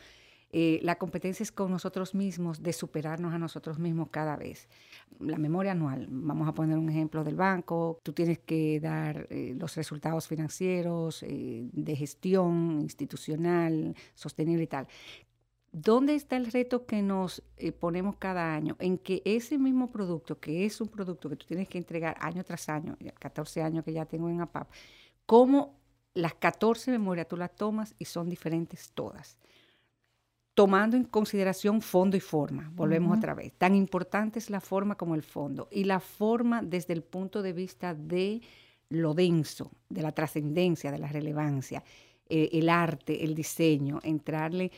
Eh, 0.51 0.81
la 0.83 0.97
competencia 0.97 1.41
es 1.41 1.53
con 1.53 1.71
nosotros 1.71 2.13
mismos, 2.13 2.61
de 2.61 2.73
superarnos 2.73 3.33
a 3.33 3.39
nosotros 3.39 3.79
mismos 3.79 4.09
cada 4.11 4.35
vez. 4.35 4.67
La 5.21 5.37
memoria 5.37 5.71
anual, 5.71 6.07
vamos 6.09 6.49
a 6.49 6.53
poner 6.53 6.77
un 6.77 6.89
ejemplo 6.89 7.23
del 7.23 7.37
banco, 7.37 8.01
tú 8.03 8.11
tienes 8.11 8.39
que 8.39 8.81
dar 8.81 9.25
eh, 9.29 9.55
los 9.57 9.73
resultados 9.77 10.27
financieros, 10.27 11.23
eh, 11.23 11.69
de 11.71 11.95
gestión 11.95 12.81
institucional, 12.81 13.95
sostenible 14.13 14.65
y 14.65 14.67
tal. 14.67 14.87
¿Dónde 15.73 16.13
está 16.13 16.37
el 16.37 16.51
reto 16.51 16.85
que 16.85 17.01
nos 17.01 17.41
eh, 17.57 17.71
ponemos 17.71 18.15
cada 18.17 18.53
año? 18.53 18.75
En 18.77 18.99
que 18.99 19.23
ese 19.25 19.57
mismo 19.57 19.89
producto, 19.91 20.39
que 20.39 20.65
es 20.65 20.79
un 20.79 20.87
producto 20.87 21.29
que 21.29 21.35
tú 21.35 21.47
tienes 21.47 21.67
que 21.67 21.79
entregar 21.79 22.15
año 22.19 22.43
tras 22.43 22.69
año, 22.69 22.95
14 23.19 23.63
años 23.63 23.83
que 23.83 23.91
ya 23.91 24.05
tengo 24.05 24.29
en 24.29 24.39
APAP, 24.39 24.69
cómo 25.25 25.79
las 26.13 26.35
14 26.35 26.91
memorias 26.91 27.27
tú 27.27 27.37
las 27.37 27.55
tomas 27.55 27.95
y 27.97 28.05
son 28.05 28.29
diferentes 28.29 28.91
todas. 28.91 29.39
Tomando 30.53 30.95
en 30.95 31.05
consideración 31.05 31.81
fondo 31.81 32.15
y 32.15 32.19
forma, 32.19 32.71
volvemos 32.75 33.17
otra 33.17 33.33
vez. 33.33 33.51
Tan 33.53 33.73
importante 33.73 34.37
es 34.37 34.51
la 34.51 34.61
forma 34.61 34.93
como 34.93 35.15
el 35.15 35.23
fondo. 35.23 35.67
Y 35.71 35.85
la 35.85 35.99
forma 35.99 36.61
desde 36.61 36.93
el 36.93 37.01
punto 37.01 37.41
de 37.41 37.51
vista 37.51 37.95
de 37.95 38.43
lo 38.89 39.15
denso, 39.15 39.71
de 39.89 40.03
la 40.03 40.11
trascendencia, 40.11 40.91
de 40.91 40.99
la 40.99 41.07
relevancia, 41.07 41.83
eh, 42.29 42.49
el 42.53 42.69
arte, 42.69 43.23
el 43.23 43.35
diseño, 43.35 43.99
entrarle 44.01 44.71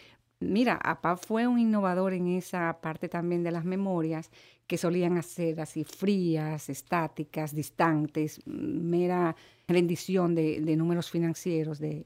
Mira, 0.49 0.79
APA 0.83 1.17
fue 1.17 1.47
un 1.47 1.59
innovador 1.59 2.13
en 2.13 2.27
esa 2.27 2.79
parte 2.81 3.09
también 3.09 3.43
de 3.43 3.51
las 3.51 3.65
memorias 3.65 4.31
que 4.67 4.77
solían 4.77 5.17
hacer 5.17 5.59
así 5.61 5.83
frías, 5.83 6.69
estáticas, 6.69 7.53
distantes, 7.53 8.41
mera 8.45 9.35
rendición 9.67 10.35
de, 10.35 10.75
números 10.75 11.09
financieros, 11.09 11.79
de, 11.79 12.05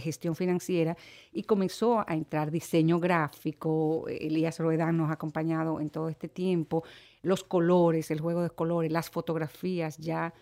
gestión 0.00 0.34
financiera, 0.34 0.96
y 1.32 1.44
comenzó 1.44 2.00
a 2.00 2.14
entrar 2.14 2.50
diseño 2.50 2.98
gráfico. 2.98 4.06
Elías 4.08 4.58
Roedán 4.58 4.96
nos 4.96 5.10
ha 5.10 5.14
acompañado 5.14 5.80
en 5.80 5.90
todo 5.90 6.08
este 6.08 6.28
tiempo, 6.28 6.84
los 7.22 7.44
colores, 7.44 8.10
el 8.10 8.20
juego 8.20 8.42
de 8.42 8.50
colores, 8.50 8.90
las 8.90 9.10
fotografías 9.10 9.98
ya 9.98 10.34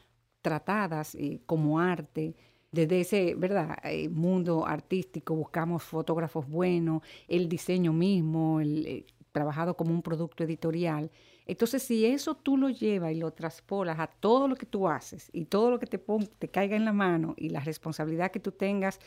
tratadas 0.43 1.15
eh, 1.15 1.43
como 1.45 1.79
arte 1.81 2.35
desde 2.73 3.01
ese, 3.01 3.35
¿verdad? 3.35 3.79
Eh, 3.85 4.09
mundo 4.09 4.67
artístico 4.67 5.35
buscamos 5.35 5.83
fotógrafos 5.83 6.49
buenos, 6.49 7.03
el 7.29 7.49
diseño 7.49 7.93
mismo, 7.93 8.61
el, 8.61 8.87
eh, 8.87 9.07
trabajado 9.33 9.77
como 9.77 9.93
un 9.93 10.03
producto 10.03 10.45
editorial. 10.45 11.11
Entonces, 11.47 11.83
si 11.83 12.07
eso 12.07 12.35
tú 12.37 12.57
lo 12.57 12.69
llevas 12.69 13.13
y 13.13 13.17
lo 13.17 13.33
traspolas 13.33 13.99
a 13.99 14.07
todo 14.07 14.47
lo 14.47 14.57
que 14.57 14.67
tú 14.67 14.89
haces 14.89 15.31
y 15.33 15.47
todo 15.47 15.71
lo 15.71 15.79
que 15.79 15.87
te, 15.87 15.99
te 16.39 16.49
caiga 16.49 16.77
en 16.77 16.85
la 16.85 16.93
mano 16.93 17.35
y 17.37 17.49
la 17.49 17.61
responsabilidad 17.61 18.31
que 18.31 18.41
tú 18.41 18.53
tengas 18.53 19.01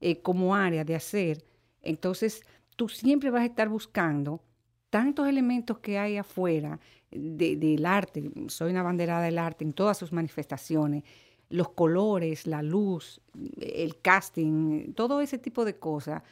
eh, 0.00 0.20
como 0.20 0.54
área 0.54 0.84
de 0.84 0.96
hacer, 0.96 1.44
entonces 1.82 2.42
tú 2.76 2.88
siempre 2.88 3.30
vas 3.30 3.42
a 3.42 3.46
estar 3.46 3.68
buscando 3.68 4.42
tantos 4.90 5.28
elementos 5.28 5.78
que 5.78 5.98
hay 5.98 6.16
afuera 6.16 6.80
del 7.10 7.86
arte. 7.86 8.30
Soy 8.48 8.70
una 8.70 8.82
banderada 8.82 9.22
del 9.22 9.38
arte 9.38 9.64
en 9.64 9.72
todas 9.72 9.98
sus 9.98 10.12
manifestaciones 10.12 11.04
los 11.54 11.70
colores, 11.70 12.46
la 12.46 12.62
luz, 12.62 13.20
el 13.60 14.00
casting, 14.00 14.92
todo 14.92 15.20
ese 15.20 15.38
tipo 15.38 15.64
de 15.64 15.78
cosas, 15.78 16.22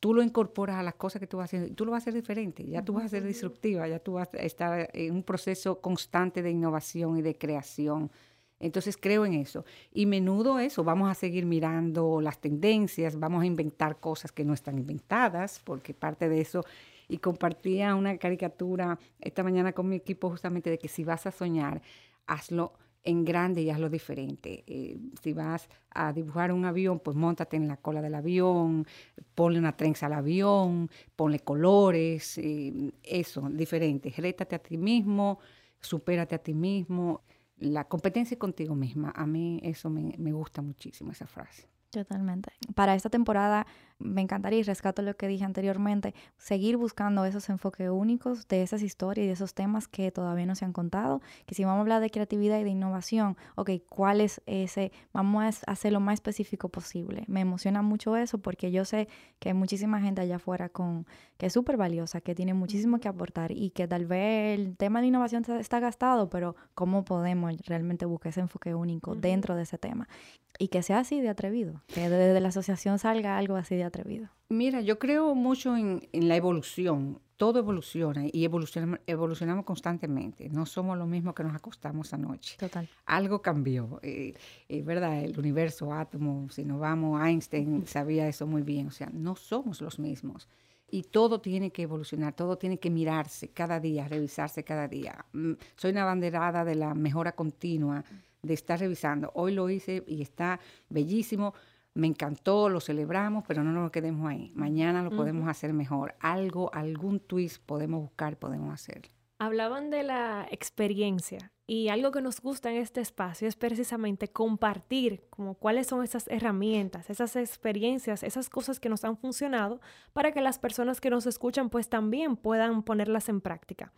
tú 0.00 0.14
lo 0.14 0.22
incorporas 0.22 0.76
a 0.76 0.82
las 0.82 0.94
cosas 0.94 1.20
que 1.20 1.26
tú 1.26 1.36
vas 1.36 1.46
haciendo 1.46 1.68
y 1.68 1.72
tú 1.72 1.84
lo 1.84 1.92
vas 1.92 2.00
a 2.00 2.04
hacer 2.04 2.14
diferente, 2.14 2.64
ya 2.64 2.82
tú 2.82 2.94
vas 2.94 3.04
a 3.04 3.08
ser 3.08 3.24
disruptiva, 3.24 3.86
ya 3.86 3.98
tú 3.98 4.14
vas 4.14 4.28
a 4.32 4.38
estar 4.38 4.88
en 4.94 5.14
un 5.14 5.22
proceso 5.22 5.80
constante 5.80 6.42
de 6.42 6.50
innovación 6.50 7.18
y 7.18 7.22
de 7.22 7.36
creación. 7.36 8.10
Entonces 8.58 8.96
creo 8.96 9.26
en 9.26 9.34
eso. 9.34 9.66
Y 9.92 10.06
menudo 10.06 10.58
eso, 10.58 10.82
vamos 10.82 11.10
a 11.10 11.14
seguir 11.14 11.44
mirando 11.44 12.22
las 12.22 12.40
tendencias, 12.40 13.18
vamos 13.18 13.42
a 13.42 13.46
inventar 13.46 14.00
cosas 14.00 14.32
que 14.32 14.44
no 14.44 14.54
están 14.54 14.78
inventadas, 14.78 15.60
porque 15.62 15.92
parte 15.92 16.30
de 16.30 16.40
eso, 16.40 16.64
y 17.06 17.18
compartía 17.18 17.94
una 17.94 18.16
caricatura 18.16 18.98
esta 19.20 19.42
mañana 19.42 19.72
con 19.72 19.90
mi 19.90 19.96
equipo 19.96 20.30
justamente 20.30 20.70
de 20.70 20.78
que 20.78 20.88
si 20.88 21.04
vas 21.04 21.26
a 21.26 21.32
soñar, 21.32 21.82
hazlo 22.26 22.72
en 23.04 23.24
grande 23.24 23.62
y 23.62 23.70
hazlo 23.70 23.88
diferente. 23.90 24.64
Eh, 24.66 24.98
si 25.22 25.32
vas 25.32 25.68
a 25.90 26.12
dibujar 26.12 26.52
un 26.52 26.64
avión, 26.64 27.00
pues 27.00 27.16
montate 27.16 27.56
en 27.56 27.68
la 27.68 27.76
cola 27.76 28.00
del 28.02 28.14
avión, 28.14 28.86
ponle 29.34 29.58
una 29.58 29.76
trenza 29.76 30.06
al 30.06 30.14
avión, 30.14 30.90
ponle 31.14 31.40
colores, 31.40 32.38
eh, 32.38 32.72
eso, 33.02 33.48
diferente. 33.50 34.12
Rétate 34.16 34.56
a 34.56 34.58
ti 34.58 34.76
mismo, 34.78 35.38
supérate 35.80 36.34
a 36.34 36.38
ti 36.38 36.54
mismo. 36.54 37.22
La 37.58 37.84
competencia 37.84 38.38
contigo 38.38 38.74
misma, 38.74 39.12
a 39.14 39.26
mí 39.26 39.60
eso 39.62 39.90
me, 39.90 40.14
me 40.18 40.32
gusta 40.32 40.62
muchísimo, 40.62 41.12
esa 41.12 41.26
frase. 41.26 41.73
Totalmente. 41.94 42.50
Para 42.74 42.96
esta 42.96 43.08
temporada 43.08 43.66
me 44.00 44.20
encantaría, 44.20 44.58
y 44.58 44.62
rescato 44.64 45.00
lo 45.02 45.16
que 45.16 45.28
dije 45.28 45.44
anteriormente, 45.44 46.12
seguir 46.36 46.76
buscando 46.76 47.24
esos 47.24 47.48
enfoques 47.48 47.88
únicos 47.88 48.48
de 48.48 48.62
esas 48.62 48.82
historias 48.82 49.24
y 49.24 49.26
de 49.28 49.34
esos 49.34 49.54
temas 49.54 49.86
que 49.86 50.10
todavía 50.10 50.44
no 50.44 50.56
se 50.56 50.64
han 50.64 50.72
contado, 50.72 51.22
que 51.46 51.54
si 51.54 51.64
vamos 51.64 51.78
a 51.78 51.80
hablar 51.82 52.02
de 52.02 52.10
creatividad 52.10 52.58
y 52.58 52.64
de 52.64 52.70
innovación, 52.70 53.36
ok, 53.54 53.70
¿cuál 53.88 54.20
es 54.20 54.42
ese? 54.46 54.90
Vamos 55.12 55.44
a 55.44 55.70
hacer 55.70 55.92
lo 55.92 56.00
más 56.00 56.14
específico 56.14 56.68
posible. 56.68 57.24
Me 57.28 57.40
emociona 57.40 57.82
mucho 57.82 58.16
eso 58.16 58.38
porque 58.38 58.72
yo 58.72 58.84
sé 58.84 59.08
que 59.38 59.50
hay 59.50 59.54
muchísima 59.54 60.00
gente 60.00 60.20
allá 60.20 60.36
afuera 60.36 60.68
con, 60.68 61.06
que 61.36 61.46
es 61.46 61.52
súper 61.52 61.76
valiosa, 61.76 62.20
que 62.20 62.34
tiene 62.34 62.54
muchísimo 62.54 62.98
que 62.98 63.06
aportar 63.08 63.52
y 63.52 63.70
que 63.70 63.86
tal 63.86 64.06
vez 64.06 64.58
el 64.58 64.76
tema 64.76 65.00
de 65.00 65.06
innovación 65.06 65.44
está, 65.60 65.78
gastado, 65.78 66.28
pero 66.28 66.56
¿cómo 66.74 67.04
podemos 67.04 67.54
realmente 67.66 68.06
buscar 68.06 68.30
ese 68.30 68.40
enfoque 68.40 68.74
único 68.74 69.14
dentro 69.14 69.54
de 69.54 69.62
ese 69.62 69.78
tema? 69.78 70.08
Y 70.58 70.68
que 70.68 70.82
sea 70.82 71.00
así 71.00 71.20
de 71.20 71.28
atrevido, 71.28 71.82
que 71.88 72.08
desde 72.08 72.40
la 72.40 72.48
asociación 72.48 72.98
salga 72.98 73.36
algo 73.38 73.56
así 73.56 73.74
de 73.74 73.84
atrevido? 73.84 74.28
Mira, 74.48 74.80
yo 74.80 74.98
creo 74.98 75.34
mucho 75.34 75.76
en, 75.76 76.02
la 76.12 76.36
evolución. 76.36 77.20
Todo 77.36 77.58
evoluciona 77.58 78.26
y 78.32 78.44
evolucionamos, 78.44 79.00
evolucionamos, 79.08 79.64
constantemente. 79.64 80.48
No 80.48 80.66
somos 80.66 80.96
lo 80.96 81.06
mismo 81.06 81.34
que 81.34 81.42
nos 81.42 81.54
acostamos 81.56 82.14
anoche. 82.14 82.56
Total. 82.56 82.88
Algo 83.06 83.42
cambió. 83.42 83.98
Eh, 84.02 84.34
es 84.68 84.84
verdad, 84.84 85.24
el 85.24 85.36
universo, 85.36 85.92
átomo, 85.92 86.48
si 86.50 86.64
nos 86.64 86.78
vamos, 86.78 87.20
Einstein 87.20 87.86
sabía 87.86 88.28
eso 88.28 88.46
muy 88.46 88.62
bien. 88.62 88.86
O 88.86 88.92
sea, 88.92 89.10
no 89.12 89.34
somos 89.34 89.80
los 89.80 89.98
mismos. 89.98 90.48
Y 90.88 91.02
todo 91.02 91.40
tiene 91.40 91.72
que 91.72 91.82
evolucionar, 91.82 92.34
todo 92.34 92.56
tiene 92.56 92.78
que 92.78 92.88
mirarse 92.90 93.48
cada 93.48 93.80
día, 93.80 94.06
revisarse 94.06 94.62
cada 94.62 94.86
día. 94.86 95.24
Mm, 95.32 95.54
soy 95.74 95.90
una 95.90 96.04
banderada 96.04 96.64
de 96.64 96.76
la 96.76 96.94
mejora 96.94 97.32
continua, 97.32 98.04
de 98.44 98.54
estar 98.54 98.78
revisando. 98.78 99.30
Hoy 99.34 99.52
lo 99.52 99.68
hice 99.70 100.04
y 100.06 100.22
está 100.22 100.60
bellísimo 100.88 101.54
me 101.94 102.08
encantó, 102.08 102.68
lo 102.68 102.80
celebramos, 102.80 103.44
pero 103.46 103.62
no 103.62 103.70
nos 103.72 103.90
quedemos 103.92 104.28
ahí. 104.28 104.50
Mañana 104.54 105.02
lo 105.02 105.10
podemos 105.10 105.48
hacer 105.48 105.72
mejor. 105.72 106.16
Algo, 106.18 106.74
algún 106.74 107.20
twist 107.20 107.62
podemos 107.64 108.02
buscar, 108.02 108.36
podemos 108.36 108.74
hacer. 108.74 109.08
Hablaban 109.38 109.90
de 109.90 110.02
la 110.02 110.46
experiencia 110.50 111.52
y 111.66 111.88
algo 111.88 112.10
que 112.10 112.20
nos 112.20 112.40
gusta 112.40 112.70
en 112.70 112.76
este 112.76 113.00
espacio 113.00 113.46
es 113.46 113.56
precisamente 113.56 114.28
compartir 114.28 115.24
como 115.30 115.54
cuáles 115.54 115.86
son 115.86 116.02
esas 116.02 116.26
herramientas, 116.28 117.10
esas 117.10 117.36
experiencias, 117.36 118.22
esas 118.22 118.50
cosas 118.50 118.80
que 118.80 118.88
nos 118.88 119.04
han 119.04 119.16
funcionado 119.16 119.80
para 120.12 120.32
que 120.32 120.40
las 120.40 120.58
personas 120.58 121.00
que 121.00 121.10
nos 121.10 121.26
escuchan 121.26 121.70
pues 121.70 121.88
también 121.88 122.36
puedan 122.36 122.82
ponerlas 122.82 123.28
en 123.28 123.40
práctica. 123.40 123.92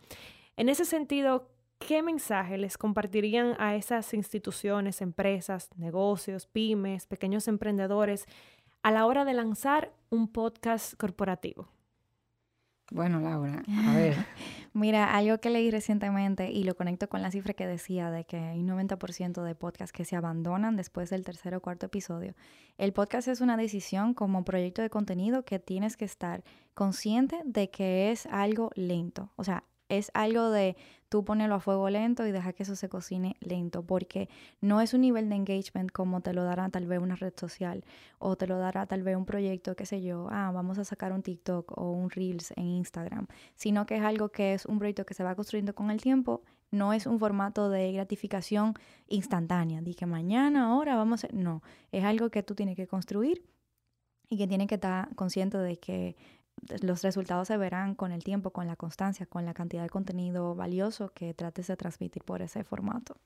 En 0.55 0.69
ese 0.69 0.85
sentido, 0.85 1.49
¿qué 1.79 2.03
mensaje 2.03 2.57
les 2.57 2.77
compartirían 2.77 3.55
a 3.59 3.75
esas 3.75 4.13
instituciones, 4.13 5.01
empresas, 5.01 5.69
negocios, 5.77 6.47
pymes, 6.47 7.07
pequeños 7.07 7.47
emprendedores 7.47 8.25
a 8.83 8.91
la 8.91 9.05
hora 9.05 9.25
de 9.25 9.33
lanzar 9.33 9.93
un 10.09 10.27
podcast 10.27 10.95
corporativo? 10.95 11.67
Bueno, 12.89 13.19
Laura, 13.19 13.63
a 13.67 13.95
ver. 13.95 14.15
Mira, 14.73 15.15
algo 15.15 15.39
que 15.39 15.49
leí 15.49 15.71
recientemente 15.71 16.51
y 16.51 16.63
lo 16.63 16.75
conecto 16.75 17.09
con 17.09 17.21
la 17.21 17.31
cifra 17.31 17.53
que 17.53 17.67
decía 17.67 18.11
de 18.11 18.23
que 18.25 18.37
hay 18.37 18.59
un 18.59 18.69
90% 18.69 19.43
de 19.43 19.55
podcasts 19.55 19.91
que 19.91 20.05
se 20.05 20.15
abandonan 20.15 20.77
después 20.77 21.09
del 21.09 21.25
tercer 21.25 21.55
o 21.55 21.61
cuarto 21.61 21.87
episodio. 21.87 22.33
El 22.77 22.93
podcast 22.93 23.27
es 23.27 23.41
una 23.41 23.57
decisión 23.57 24.13
como 24.13 24.45
proyecto 24.45 24.81
de 24.81 24.89
contenido 24.89 25.43
que 25.43 25.59
tienes 25.59 25.97
que 25.97 26.05
estar 26.05 26.43
consciente 26.75 27.41
de 27.43 27.69
que 27.69 28.11
es 28.11 28.25
algo 28.27 28.71
lento. 28.75 29.31
O 29.35 29.43
sea, 29.43 29.65
es 29.89 30.11
algo 30.13 30.49
de 30.49 30.77
tú 31.09 31.23
ponerlo 31.23 31.55
a 31.55 31.59
fuego 31.59 31.89
lento 31.89 32.25
y 32.25 32.31
dejar 32.31 32.53
que 32.53 32.63
eso 32.63 32.75
se 32.75 32.89
cocine 32.89 33.35
lento, 33.39 33.83
porque 33.83 34.29
no 34.61 34.81
es 34.81 34.93
un 34.93 35.01
nivel 35.01 35.29
de 35.29 35.35
engagement 35.35 35.91
como 35.91 36.21
te 36.21 36.33
lo 36.33 36.43
dará 36.43 36.69
tal 36.69 36.87
vez 36.87 36.99
una 36.99 37.15
red 37.15 37.33
social 37.35 37.83
o 38.19 38.35
te 38.35 38.47
lo 38.47 38.57
dará 38.57 38.85
tal 38.85 39.03
vez 39.03 39.15
un 39.15 39.25
proyecto, 39.25 39.75
qué 39.75 39.85
sé 39.85 40.01
yo, 40.01 40.27
ah, 40.31 40.51
vamos 40.53 40.77
a 40.77 40.83
sacar 40.83 41.11
un 41.13 41.23
TikTok 41.23 41.77
o 41.77 41.91
un 41.91 42.09
Reels 42.09 42.51
en 42.55 42.67
Instagram, 42.67 43.27
sino 43.55 43.85
que 43.85 43.95
es 43.97 44.03
algo 44.03 44.29
que 44.29 44.53
es 44.53 44.65
un 44.65 44.79
proyecto 44.79 45.05
que 45.05 45.13
se 45.13 45.23
va 45.23 45.35
construyendo 45.35 45.75
con 45.75 45.91
el 45.91 46.01
tiempo, 46.01 46.43
no 46.71 46.93
es 46.93 47.05
un 47.05 47.19
formato 47.19 47.69
de 47.69 47.91
gratificación 47.93 48.73
instantánea, 49.07 49.81
de 49.81 49.93
que 49.93 50.05
mañana, 50.05 50.67
ahora 50.67 50.95
vamos 50.95 51.23
a... 51.23 51.29
No, 51.31 51.61
es 51.91 52.03
algo 52.03 52.29
que 52.29 52.43
tú 52.43 52.55
tienes 52.55 52.75
que 52.75 52.87
construir 52.87 53.43
y 54.29 54.37
que 54.37 54.47
tienes 54.47 54.67
que 54.67 54.75
estar 54.75 55.13
consciente 55.15 55.57
de 55.57 55.77
que 55.77 56.17
los 56.81 57.01
resultados 57.03 57.47
se 57.47 57.57
verán 57.57 57.95
con 57.95 58.11
el 58.11 58.23
tiempo, 58.23 58.51
con 58.51 58.67
la 58.67 58.75
constancia, 58.75 59.25
con 59.25 59.45
la 59.45 59.53
cantidad 59.53 59.83
de 59.83 59.89
contenido 59.89 60.55
valioso 60.55 61.11
que 61.13 61.33
trates 61.33 61.67
de 61.67 61.77
transmitir 61.77 62.23
por 62.23 62.41
ese 62.41 62.63
formato. 62.63 63.17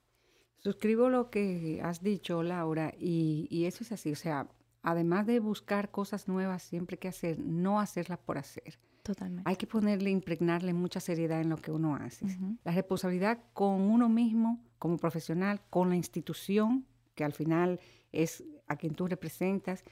Suscribo 0.58 1.08
lo 1.08 1.28
que 1.28 1.80
has 1.82 2.02
dicho, 2.02 2.42
Laura, 2.42 2.94
y, 2.96 3.64
eso 3.66 3.82
es 3.82 3.90
así. 3.90 4.12
O 4.12 4.16
sea, 4.16 4.46
además 4.82 5.26
de 5.26 5.40
buscar 5.40 5.90
cosas 5.90 6.28
nuevas 6.28 6.62
siempre 6.62 6.98
que 6.98 7.08
hacer, 7.08 7.40
no 7.40 7.80
hacerlas 7.80 8.18
por 8.18 8.38
hacer. 8.38 8.78
Totalmente. 9.02 9.50
Hay 9.50 9.56
que 9.56 9.66
ponerle, 9.66 10.10
impregnarle 10.10 10.72
mucha 10.72 11.00
seriedad 11.00 11.40
en 11.40 11.48
lo 11.48 11.56
que 11.56 11.72
uno 11.72 11.96
hace. 11.96 12.26
La 12.62 12.70
responsabilidad 12.70 13.40
con 13.52 13.80
uno 13.80 14.08
mismo, 14.08 14.62
como 14.78 14.98
profesional, 14.98 15.60
con 15.68 15.88
la 15.88 15.96
institución, 15.96 16.86
que 17.16 17.24
al 17.24 17.32
final 17.32 17.80
es 18.12 18.44
a 18.68 18.76
quien 18.76 18.94
tú 18.94 19.08
representas, 19.08 19.82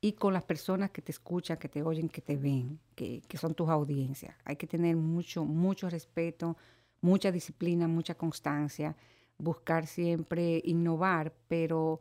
y 0.00 0.12
con 0.12 0.32
las 0.32 0.42
personas 0.42 0.90
que 0.90 1.02
te 1.02 1.12
escuchan, 1.12 1.58
que 1.58 1.68
te 1.68 1.82
oyen, 1.82 2.08
que 2.08 2.22
te 2.22 2.36
ven, 2.36 2.80
que, 2.94 3.22
son 3.38 3.54
tus 3.54 3.68
audiencias. 3.68 4.34
Hay 4.44 4.56
que 4.56 4.66
tener 4.66 4.96
mucho, 4.96 5.44
mucho 5.44 5.90
respeto, 5.90 6.56
mucha 7.02 7.30
disciplina, 7.30 7.86
mucha 7.86 8.14
constancia, 8.14 8.96
buscar 9.36 9.86
siempre 9.86 10.62
innovar, 10.64 11.34
pero 11.48 12.00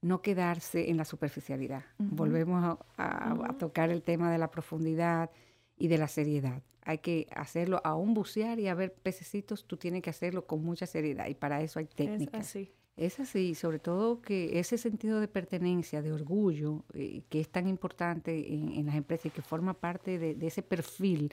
no 0.00 0.22
quedarse 0.22 0.90
en 0.90 0.96
la 0.96 1.04
superficialidad. 1.04 1.84
Volvemos 1.98 2.78
a, 2.96 3.56
tocar 3.58 3.90
el 3.90 4.02
tema 4.02 4.30
de 4.30 4.38
la 4.38 4.50
profundidad 4.50 5.30
y 5.76 5.88
de 5.88 5.98
la 5.98 6.08
seriedad. 6.08 6.62
Hay 6.82 6.98
que 6.98 7.26
hacerlo, 7.34 7.80
aún 7.84 8.14
bucear 8.14 8.58
y 8.60 8.68
a 8.68 8.74
ver 8.74 8.94
pececitos, 8.94 9.66
tú 9.66 9.76
tienes 9.76 10.02
que 10.02 10.10
hacerlo 10.10 10.46
con 10.46 10.62
mucha 10.62 10.86
seriedad 10.86 11.26
y 11.26 11.34
para 11.34 11.60
eso 11.62 11.78
hay 11.78 11.86
técnicas. 11.86 12.40
Es 12.40 12.48
así, 12.48 12.72
sobre 13.54 13.78
todo 13.78 14.20
que 14.20 14.58
ese 14.58 14.76
sentido 14.76 15.20
de 15.20 15.28
pertenencia, 15.28 16.02
de 16.02 16.12
orgullo, 16.12 16.84
eh, 16.92 17.22
que 17.28 17.40
es 17.40 17.48
tan 17.48 17.66
importante 17.66 18.52
en, 18.52 18.84
las 18.86 18.94
empresas 18.94 19.26
y 19.26 19.30
que 19.30 19.42
forma 19.42 19.74
parte 19.74 20.18
de, 20.18 20.46
ese 20.46 20.62
perfil 20.62 21.32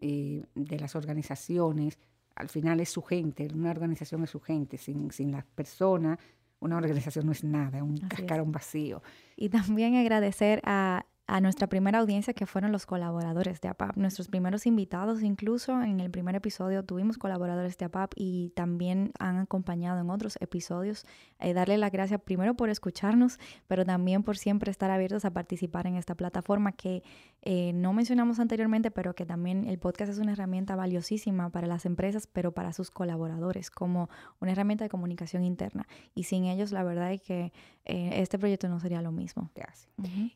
eh, 0.00 0.44
de 0.54 0.78
las 0.78 0.96
organizaciones, 0.96 1.98
al 2.34 2.48
final 2.48 2.80
es 2.80 2.90
su 2.90 3.02
gente, 3.02 3.48
una 3.54 3.70
organización 3.70 4.24
es 4.24 4.30
su 4.30 4.40
gente, 4.40 4.78
sin, 4.78 5.10
sin 5.12 5.30
las 5.30 5.44
personas, 5.44 6.18
una 6.60 6.76
organización 6.76 7.26
no 7.26 7.32
es 7.32 7.44
nada, 7.44 7.78
es 7.78 7.82
un 7.82 7.98
cascarón 7.98 8.50
vacío. 8.50 9.02
Y 9.36 9.48
también 9.48 9.94
agradecer 9.94 10.60
a 10.64 11.06
a 11.28 11.40
nuestra 11.40 11.66
primera 11.66 11.98
audiencia 11.98 12.34
que 12.34 12.46
fueron 12.46 12.70
los 12.70 12.86
colaboradores 12.86 13.60
de 13.60 13.68
APAP. 13.68 13.96
Nuestros 13.96 14.28
primeros 14.28 14.64
invitados, 14.64 15.22
incluso 15.22 15.82
en 15.82 15.98
el 15.98 16.10
primer 16.10 16.36
episodio 16.36 16.84
tuvimos 16.84 17.18
colaboradores 17.18 17.76
de 17.78 17.84
APAP 17.86 18.12
y 18.14 18.50
también 18.50 19.12
han 19.18 19.38
acompañado 19.38 20.00
en 20.00 20.10
otros 20.10 20.38
episodios. 20.40 21.04
Eh, 21.40 21.52
darle 21.52 21.78
las 21.78 21.90
gracias 21.90 22.20
primero 22.20 22.54
por 22.54 22.70
escucharnos, 22.70 23.40
pero 23.66 23.84
también 23.84 24.22
por 24.22 24.38
siempre 24.38 24.70
estar 24.70 24.90
abiertos 24.90 25.24
a 25.24 25.32
participar 25.32 25.88
en 25.88 25.96
esta 25.96 26.14
plataforma 26.14 26.72
que 26.72 27.02
eh, 27.42 27.72
no 27.74 27.92
mencionamos 27.92 28.38
anteriormente, 28.38 28.92
pero 28.92 29.14
que 29.14 29.26
también 29.26 29.66
el 29.66 29.78
podcast 29.78 30.12
es 30.12 30.18
una 30.18 30.32
herramienta 30.32 30.76
valiosísima 30.76 31.50
para 31.50 31.66
las 31.66 31.86
empresas, 31.86 32.28
pero 32.28 32.52
para 32.52 32.72
sus 32.72 32.90
colaboradores, 32.90 33.70
como 33.70 34.08
una 34.40 34.52
herramienta 34.52 34.84
de 34.84 34.90
comunicación 34.90 35.42
interna. 35.42 35.88
Y 36.14 36.24
sin 36.24 36.44
ellos, 36.44 36.70
la 36.70 36.84
verdad 36.84 37.12
es 37.12 37.20
que 37.20 37.52
eh, 37.84 38.10
este 38.20 38.38
proyecto 38.38 38.68
no 38.68 38.80
sería 38.80 39.02
lo 39.02 39.12
mismo. 39.12 39.50
Gracias. 39.54 39.88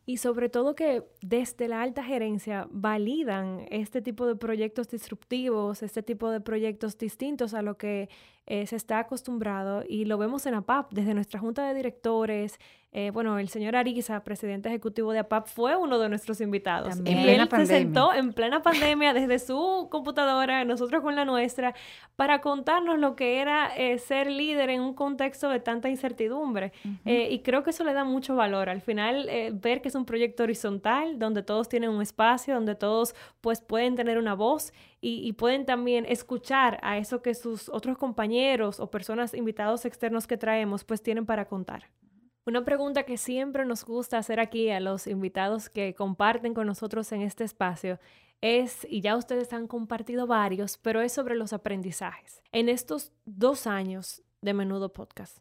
Y 0.07 0.19
sobre 0.19 0.49
todo 0.49 0.75
que 0.81 1.05
desde 1.21 1.69
la 1.69 1.83
alta 1.83 2.03
gerencia 2.03 2.67
validan 2.71 3.67
este 3.69 4.01
tipo 4.01 4.25
de 4.27 4.35
proyectos 4.35 4.89
disruptivos, 4.89 5.83
este 5.83 6.03
tipo 6.03 6.31
de 6.31 6.41
proyectos 6.41 6.97
distintos 6.97 7.53
a 7.53 7.61
lo 7.61 7.77
que 7.77 8.09
eh, 8.47 8.67
se 8.67 8.77
está 8.77 8.99
acostumbrado 8.99 9.85
y 9.87 10.07
lo 10.07 10.17
vemos 10.17 10.47
en 10.47 10.55
APAP, 10.55 10.91
desde 10.91 11.13
nuestra 11.13 11.39
junta 11.39 11.69
de 11.69 11.75
directores. 11.75 12.59
Eh, 12.93 13.13
bueno, 13.13 13.39
el 13.39 13.49
señor 13.49 13.77
Ariza, 13.77 14.25
presidente 14.25 14.69
ejecutivo 14.69 15.13
de 15.13 15.21
APAP, 15.21 15.47
fue 15.47 15.77
uno 15.77 16.01
de 16.01 16.09
nuestros 16.09 16.41
invitados. 16.41 16.99
En 16.99 17.07
y 17.07 17.23
plena 17.23 17.45
él 17.45 17.49
pandemia. 17.49 17.67
se 17.67 17.83
sentó 17.83 18.13
en 18.13 18.33
plena 18.33 18.63
pandemia 18.63 19.15
desde 19.15 19.39
su 19.39 19.89
computadora, 19.91 20.65
nosotros 20.65 21.01
con 21.01 21.15
la 21.15 21.25
nuestra, 21.25 21.75
para 22.17 22.41
contarnos 22.41 22.99
lo 22.99 23.15
que 23.15 23.39
era 23.39 23.69
eh, 23.77 23.99
ser 23.99 24.29
líder 24.29 24.71
en 24.71 24.81
un 24.81 24.95
contexto 24.95 25.49
de 25.49 25.61
tanta 25.61 25.89
incertidumbre. 25.89 26.73
Eh, 27.05 27.29
y 27.31 27.41
creo 27.41 27.63
que 27.63 27.71
eso 27.71 27.85
le 27.85 27.93
da 27.93 28.03
mucho 28.03 28.35
valor. 28.35 28.69
Al 28.69 28.81
final, 28.81 29.29
eh, 29.29 29.53
ver 29.55 29.83
que 29.83 29.89
es 29.89 29.95
un 29.95 30.05
proyecto 30.05 30.43
horizontal, 30.43 31.19
donde 31.19 31.45
todos 31.45 31.69
tienen 31.69 31.91
un 31.91 32.03
espacio, 32.03 32.55
donde 32.55 32.75
todos 32.75 33.15
pues 33.41 33.61
pueden 33.61 33.95
tener 33.95 34.19
una 34.19 34.35
voz 34.35 34.73
y, 35.01 35.27
y 35.27 35.33
pueden 35.33 35.65
también 35.65 36.07
escuchar 36.07 36.81
a 36.83 36.99
eso 36.99 37.23
que 37.23 37.35
sus 37.35 37.69
otros 37.69 37.97
compañeros 37.97 38.81
o 38.81 38.91
personas 38.91 39.33
invitados 39.33 39.85
externos 39.85 40.27
que 40.27 40.37
traemos 40.37 40.83
pues 40.83 41.03
tienen 41.03 41.25
para 41.25 41.45
contar. 41.45 41.85
Una 42.47 42.65
pregunta 42.65 43.03
que 43.05 43.19
siempre 43.19 43.67
nos 43.67 43.85
gusta 43.85 44.19
hacer 44.19 44.41
aquí 44.41 44.71
a 44.71 44.81
los 44.81 45.07
invitados 45.07 45.69
que 45.69 45.95
comparten 45.95 46.55
con 46.55 46.67
nosotros 46.67 47.13
en 47.13 47.21
este 47.21 47.45
espacio 47.45 48.01
es, 48.41 48.87
y 48.89 49.03
ya 49.03 49.17
ustedes 49.17 49.53
han 49.53 49.67
compartido 49.67 50.27
varios, 50.27 50.79
pero 50.79 51.03
es 51.03 51.13
sobre 51.13 51.35
los 51.35 51.53
aprendizajes. 51.53 52.43
En 52.53 52.69
estos 52.71 53.13
dos 53.27 53.67
años 53.67 54.23
de 54.41 54.55
Menudo 54.55 54.93
Podcast, 54.93 55.39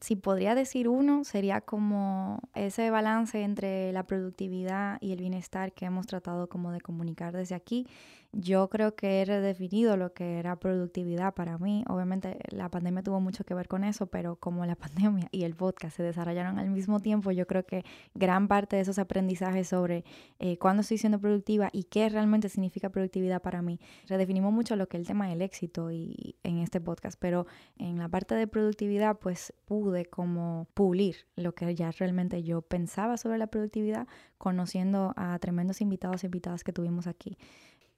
si 0.00 0.16
podría 0.16 0.54
decir 0.54 0.88
uno, 0.88 1.24
sería 1.24 1.60
como 1.60 2.40
ese 2.54 2.90
balance 2.90 3.42
entre 3.42 3.92
la 3.92 4.04
productividad 4.04 4.98
y 5.00 5.12
el 5.12 5.20
bienestar 5.20 5.72
que 5.72 5.86
hemos 5.86 6.06
tratado 6.06 6.48
como 6.48 6.72
de 6.72 6.80
comunicar 6.80 7.36
desde 7.36 7.54
aquí. 7.54 7.86
Yo 8.32 8.68
creo 8.68 8.94
que 8.94 9.22
he 9.22 9.24
redefinido 9.24 9.96
lo 9.96 10.12
que 10.12 10.38
era 10.38 10.56
productividad 10.56 11.32
para 11.32 11.56
mí. 11.56 11.82
Obviamente 11.88 12.38
la 12.50 12.70
pandemia 12.70 13.02
tuvo 13.02 13.20
mucho 13.20 13.44
que 13.44 13.54
ver 13.54 13.68
con 13.68 13.84
eso, 13.84 14.06
pero 14.06 14.36
como 14.36 14.66
la 14.66 14.76
pandemia 14.76 15.28
y 15.32 15.44
el 15.44 15.54
podcast 15.54 15.96
se 15.96 16.02
desarrollaron 16.02 16.58
al 16.58 16.68
mismo 16.70 17.00
tiempo, 17.00 17.30
yo 17.30 17.46
creo 17.46 17.64
que 17.64 17.84
gran 18.14 18.46
parte 18.46 18.76
de 18.76 18.82
esos 18.82 18.98
aprendizajes 18.98 19.68
sobre 19.68 20.04
eh, 20.38 20.58
cuándo 20.58 20.82
estoy 20.82 20.98
siendo 20.98 21.18
productiva 21.18 21.70
y 21.72 21.84
qué 21.84 22.08
realmente 22.10 22.50
significa 22.50 22.90
productividad 22.90 23.40
para 23.40 23.62
mí, 23.62 23.80
redefinimos 24.06 24.52
mucho 24.52 24.76
lo 24.76 24.88
que 24.88 24.98
es 24.98 25.02
el 25.02 25.06
tema 25.06 25.28
del 25.28 25.40
éxito 25.40 25.90
y, 25.90 26.36
en 26.42 26.58
este 26.58 26.80
podcast, 26.80 27.18
pero 27.18 27.46
en 27.78 27.98
la 27.98 28.08
parte 28.08 28.34
de 28.34 28.46
productividad 28.46 29.18
pues 29.18 29.54
pude 29.64 29.87
como 30.10 30.66
pulir 30.74 31.26
lo 31.36 31.54
que 31.54 31.74
ya 31.74 31.90
realmente 31.90 32.42
yo 32.42 32.62
pensaba 32.62 33.16
sobre 33.16 33.38
la 33.38 33.46
productividad 33.46 34.06
conociendo 34.38 35.12
a 35.16 35.38
tremendos 35.38 35.80
invitados 35.80 36.22
e 36.22 36.26
invitadas 36.26 36.64
que 36.64 36.72
tuvimos 36.72 37.06
aquí. 37.06 37.36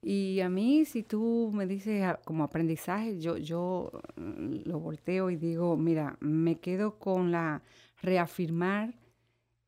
Y 0.03 0.41
a 0.41 0.49
mí, 0.49 0.87
si 0.87 1.03
tú 1.03 1.51
me 1.53 1.67
dices 1.67 2.03
ah, 2.05 2.19
como 2.25 2.45
aprendizaje, 2.45 3.21
yo, 3.21 3.37
yo 3.37 3.91
mm, 4.17 4.63
lo 4.65 4.81
volteo 4.81 5.31
y 5.31 5.37
digo, 5.37 5.77
mira, 5.77 6.17
me 6.21 6.59
quedo 6.59 6.99
con 6.99 7.31
la 7.31 7.63
reafirmar 8.01 8.95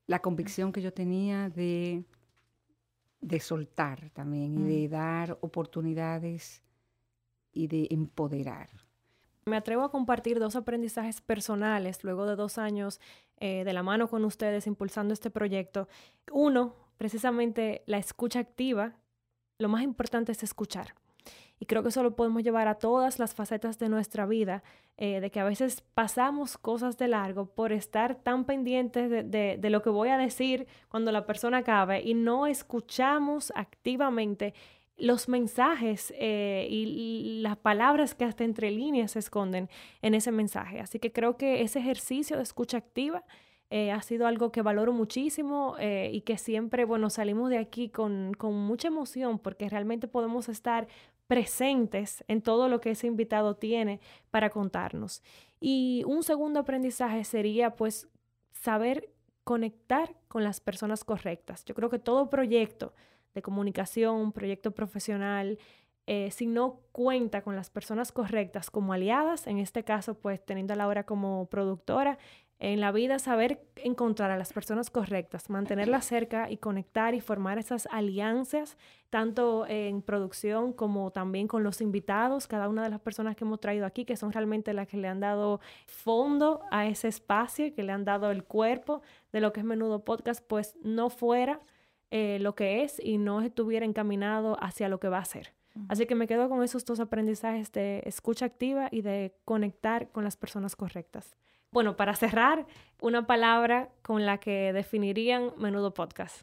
la 0.06 0.20
convicción 0.20 0.72
que 0.72 0.80
yo 0.80 0.92
tenía 0.92 1.50
de, 1.50 2.04
de 3.20 3.40
soltar 3.40 4.10
también 4.10 4.58
y 4.58 4.62
de 4.62 4.88
dar 4.88 5.38
oportunidades 5.42 6.62
y 7.52 7.66
de 7.66 7.88
empoderar. 7.90 8.70
Me 9.44 9.56
atrevo 9.56 9.82
a 9.82 9.90
compartir 9.90 10.38
dos 10.38 10.54
aprendizajes 10.54 11.20
personales 11.20 12.04
luego 12.04 12.26
de 12.26 12.36
dos 12.36 12.58
años 12.58 13.00
eh, 13.38 13.64
de 13.64 13.72
la 13.72 13.82
mano 13.82 14.08
con 14.08 14.24
ustedes 14.24 14.68
impulsando 14.68 15.12
este 15.12 15.30
proyecto. 15.30 15.88
Uno, 16.30 16.76
precisamente 16.96 17.82
la 17.86 17.98
escucha 17.98 18.38
activa. 18.38 18.94
Lo 19.58 19.68
más 19.68 19.82
importante 19.82 20.30
es 20.30 20.44
escuchar. 20.44 20.94
Y 21.58 21.66
creo 21.66 21.82
que 21.82 21.88
eso 21.88 22.02
lo 22.02 22.16
podemos 22.16 22.42
llevar 22.42 22.68
a 22.68 22.76
todas 22.76 23.18
las 23.18 23.34
facetas 23.34 23.78
de 23.78 23.88
nuestra 23.88 24.26
vida, 24.26 24.62
eh, 24.96 25.20
de 25.20 25.30
que 25.30 25.40
a 25.40 25.44
veces 25.44 25.80
pasamos 25.94 26.58
cosas 26.58 26.98
de 26.98 27.08
largo 27.08 27.46
por 27.46 27.72
estar 27.72 28.16
tan 28.16 28.44
pendientes 28.44 29.10
de, 29.10 29.22
de, 29.22 29.56
de, 29.58 29.70
lo 29.70 29.82
que 29.82 29.90
voy 29.90 30.08
a 30.08 30.18
decir 30.18 30.66
cuando 30.88 31.12
la 31.12 31.24
persona 31.24 31.58
acabe 31.58 32.00
y 32.02 32.14
no 32.14 32.48
escuchamos 32.48 33.52
activamente 33.54 34.54
los 34.96 35.28
mensajes 35.28 36.12
eh, 36.16 36.66
y 36.70 37.40
las 37.40 37.56
palabras 37.56 38.14
que 38.14 38.24
hasta 38.24 38.44
entre 38.44 38.70
líneas 38.70 39.12
se 39.12 39.18
esconden 39.18 39.68
en 40.02 40.14
ese 40.14 40.30
mensaje. 40.32 40.80
Así 40.80 40.98
que 40.98 41.12
creo 41.12 41.36
que 41.36 41.62
ese 41.62 41.78
ejercicio 41.78 42.36
de 42.36 42.42
escucha 42.42 42.78
activa 42.78 43.24
eh, 43.70 43.90
ha 43.90 44.02
sido 44.02 44.26
algo 44.26 44.52
que 44.52 44.60
valoro 44.60 44.92
muchísimo 44.92 45.76
eh, 45.78 46.10
y 46.12 46.20
que 46.20 46.36
siempre, 46.36 46.84
bueno, 46.84 47.08
salimos 47.08 47.48
de 47.48 47.56
aquí 47.56 47.88
con, 47.88 48.34
con 48.34 48.54
mucha 48.54 48.88
emoción 48.88 49.38
porque 49.38 49.68
realmente 49.68 50.08
podemos 50.08 50.50
estar 50.50 50.88
presentes 51.26 52.22
en 52.28 52.42
todo 52.42 52.68
lo 52.68 52.82
que 52.82 52.90
ese 52.90 53.06
invitado 53.06 53.56
tiene 53.56 53.98
para 54.30 54.50
contarnos. 54.50 55.22
Y 55.58 56.04
un 56.06 56.22
segundo 56.22 56.60
aprendizaje 56.60 57.24
sería 57.24 57.74
pues 57.74 58.08
saber 58.52 59.08
conectar 59.42 60.14
con 60.28 60.44
las 60.44 60.60
personas 60.60 61.02
correctas. 61.02 61.64
Yo 61.64 61.74
creo 61.74 61.88
que 61.88 61.98
todo 61.98 62.28
proyecto 62.28 62.92
de 63.34 63.42
comunicación, 63.42 64.16
un 64.16 64.32
proyecto 64.32 64.72
profesional, 64.72 65.58
eh, 66.06 66.30
si 66.32 66.46
no 66.46 66.80
cuenta 66.90 67.42
con 67.42 67.54
las 67.54 67.70
personas 67.70 68.10
correctas 68.10 68.70
como 68.70 68.92
aliadas, 68.92 69.46
en 69.46 69.58
este 69.58 69.84
caso 69.84 70.14
pues 70.14 70.44
teniendo 70.44 70.72
a 70.72 70.76
Laura 70.76 71.04
como 71.04 71.46
productora, 71.46 72.18
en 72.58 72.80
la 72.80 72.92
vida 72.92 73.18
saber 73.18 73.60
encontrar 73.74 74.30
a 74.30 74.36
las 74.36 74.52
personas 74.52 74.88
correctas, 74.88 75.50
mantenerlas 75.50 76.04
cerca 76.04 76.48
y 76.48 76.58
conectar 76.58 77.12
y 77.12 77.20
formar 77.20 77.58
esas 77.58 77.88
alianzas, 77.90 78.76
tanto 79.10 79.66
en 79.66 80.00
producción 80.00 80.72
como 80.72 81.10
también 81.10 81.48
con 81.48 81.64
los 81.64 81.80
invitados, 81.80 82.46
cada 82.46 82.68
una 82.68 82.84
de 82.84 82.90
las 82.90 83.00
personas 83.00 83.34
que 83.34 83.44
hemos 83.44 83.58
traído 83.58 83.84
aquí, 83.84 84.04
que 84.04 84.16
son 84.16 84.30
realmente 84.30 84.74
las 84.74 84.86
que 84.86 84.96
le 84.96 85.08
han 85.08 85.18
dado 85.18 85.60
fondo 85.86 86.60
a 86.70 86.86
ese 86.86 87.08
espacio 87.08 87.74
que 87.74 87.82
le 87.82 87.90
han 87.90 88.04
dado 88.04 88.30
el 88.30 88.44
cuerpo 88.44 89.02
de 89.32 89.40
lo 89.40 89.52
que 89.52 89.58
es 89.58 89.66
Menudo 89.66 90.04
Podcast, 90.04 90.44
pues 90.46 90.76
no 90.84 91.10
fuera 91.10 91.60
eh, 92.14 92.36
lo 92.40 92.54
que 92.54 92.82
es 92.82 93.00
y 93.02 93.16
no 93.16 93.40
estuviera 93.40 93.86
encaminado 93.86 94.62
hacia 94.62 94.90
lo 94.90 95.00
que 95.00 95.08
va 95.08 95.16
a 95.16 95.24
ser. 95.24 95.54
Así 95.88 96.04
que 96.04 96.14
me 96.14 96.26
quedo 96.26 96.50
con 96.50 96.62
esos 96.62 96.84
dos 96.84 97.00
aprendizajes 97.00 97.72
de 97.72 98.02
escucha 98.04 98.44
activa 98.44 98.88
y 98.90 99.00
de 99.00 99.34
conectar 99.46 100.10
con 100.12 100.22
las 100.22 100.36
personas 100.36 100.76
correctas. 100.76 101.34
Bueno, 101.70 101.96
para 101.96 102.14
cerrar, 102.14 102.66
una 103.00 103.26
palabra 103.26 103.88
con 104.02 104.26
la 104.26 104.36
que 104.36 104.74
definirían 104.74 105.52
menudo 105.56 105.94
podcast. 105.94 106.42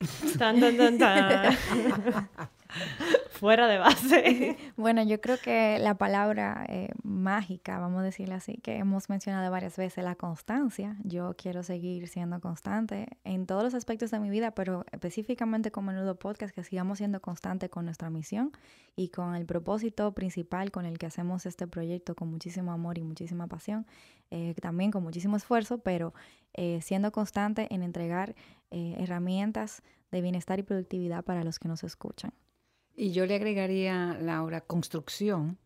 Tan, 0.38 0.60
tan, 0.60 0.76
tan, 0.76 0.98
tan. 0.98 1.58
Fuera 3.40 3.66
de 3.68 3.78
base. 3.78 4.56
Bueno, 4.76 5.02
yo 5.02 5.18
creo 5.18 5.38
que 5.38 5.78
la 5.78 5.94
palabra 5.94 6.66
eh, 6.68 6.90
mágica, 7.02 7.78
vamos 7.78 8.00
a 8.00 8.04
decirle 8.04 8.34
así, 8.34 8.58
que 8.58 8.76
hemos 8.76 9.08
mencionado 9.08 9.50
varias 9.50 9.78
veces, 9.78 10.04
la 10.04 10.14
constancia. 10.14 10.98
Yo 11.04 11.34
quiero 11.38 11.62
seguir 11.62 12.06
siendo 12.08 12.38
constante 12.40 13.08
en 13.24 13.46
todos 13.46 13.62
los 13.62 13.72
aspectos 13.72 14.10
de 14.10 14.20
mi 14.20 14.28
vida, 14.28 14.50
pero 14.50 14.84
específicamente 14.92 15.70
con 15.70 15.86
Menudo 15.86 16.18
Podcast, 16.18 16.54
que 16.54 16.64
sigamos 16.64 16.98
siendo 16.98 17.20
constante 17.20 17.70
con 17.70 17.86
nuestra 17.86 18.10
misión 18.10 18.52
y 18.94 19.08
con 19.08 19.34
el 19.34 19.46
propósito 19.46 20.12
principal 20.12 20.70
con 20.70 20.84
el 20.84 20.98
que 20.98 21.06
hacemos 21.06 21.46
este 21.46 21.66
proyecto 21.66 22.14
con 22.14 22.28
muchísimo 22.30 22.72
amor 22.72 22.98
y 22.98 23.02
muchísima 23.02 23.46
pasión, 23.46 23.86
eh, 24.30 24.54
también 24.60 24.90
con 24.90 25.02
muchísimo 25.02 25.38
esfuerzo, 25.38 25.78
pero 25.78 26.12
eh, 26.52 26.80
siendo 26.82 27.10
constante 27.10 27.68
en 27.70 27.82
entregar 27.82 28.34
eh, 28.70 28.96
herramientas 28.98 29.82
de 30.12 30.20
bienestar 30.20 30.58
y 30.58 30.62
productividad 30.62 31.24
para 31.24 31.42
los 31.42 31.58
que 31.58 31.68
nos 31.68 31.84
escuchan. 31.84 32.34
Y 33.00 33.12
yo 33.12 33.24
le 33.24 33.34
agregaría, 33.34 34.18
Laura, 34.20 34.60
construcción, 34.60 35.56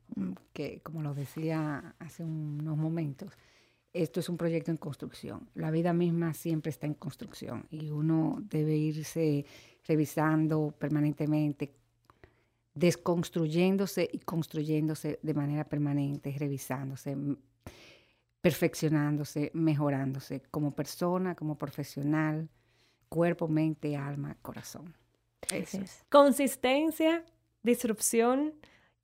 que 0.53 0.81
como 0.85 1.03
lo 1.03 1.15
decía 1.15 1.97
hace 1.99 2.23
unos 2.23 2.77
momentos, 2.77 3.33
esto 3.93 4.21
es 4.21 4.29
un 4.29 4.37
proyecto 4.37 4.71
en 4.71 4.77
construcción. 4.77 5.51
La 5.57 5.73
vida 5.73 5.93
misma 5.93 6.33
siempre 6.33 6.71
está 6.71 6.87
en 6.87 6.95
construcción 6.95 7.67
y 7.73 7.91
uno 7.91 8.39
debe 8.41 8.77
irse 8.77 9.47
revisando 9.85 10.77
permanentemente, 10.79 11.75
desconstruyéndose 12.73 14.09
y 14.13 14.21
construyéndose 14.21 15.19
de 15.21 15.35
manera 15.35 15.65
permanente, 15.65 16.33
revisándose, 16.39 17.17
perfeccionándose, 18.41 19.51
mejorándose 19.55 20.41
como 20.53 20.71
persona, 20.71 21.35
como 21.35 21.59
profesional, 21.59 22.49
cuerpo, 23.09 23.49
mente, 23.49 23.97
alma, 23.97 24.37
corazón. 24.41 24.95
Eso 25.53 25.79
es. 25.79 26.05
Consistencia, 26.09 27.25
disrupción 27.63 28.55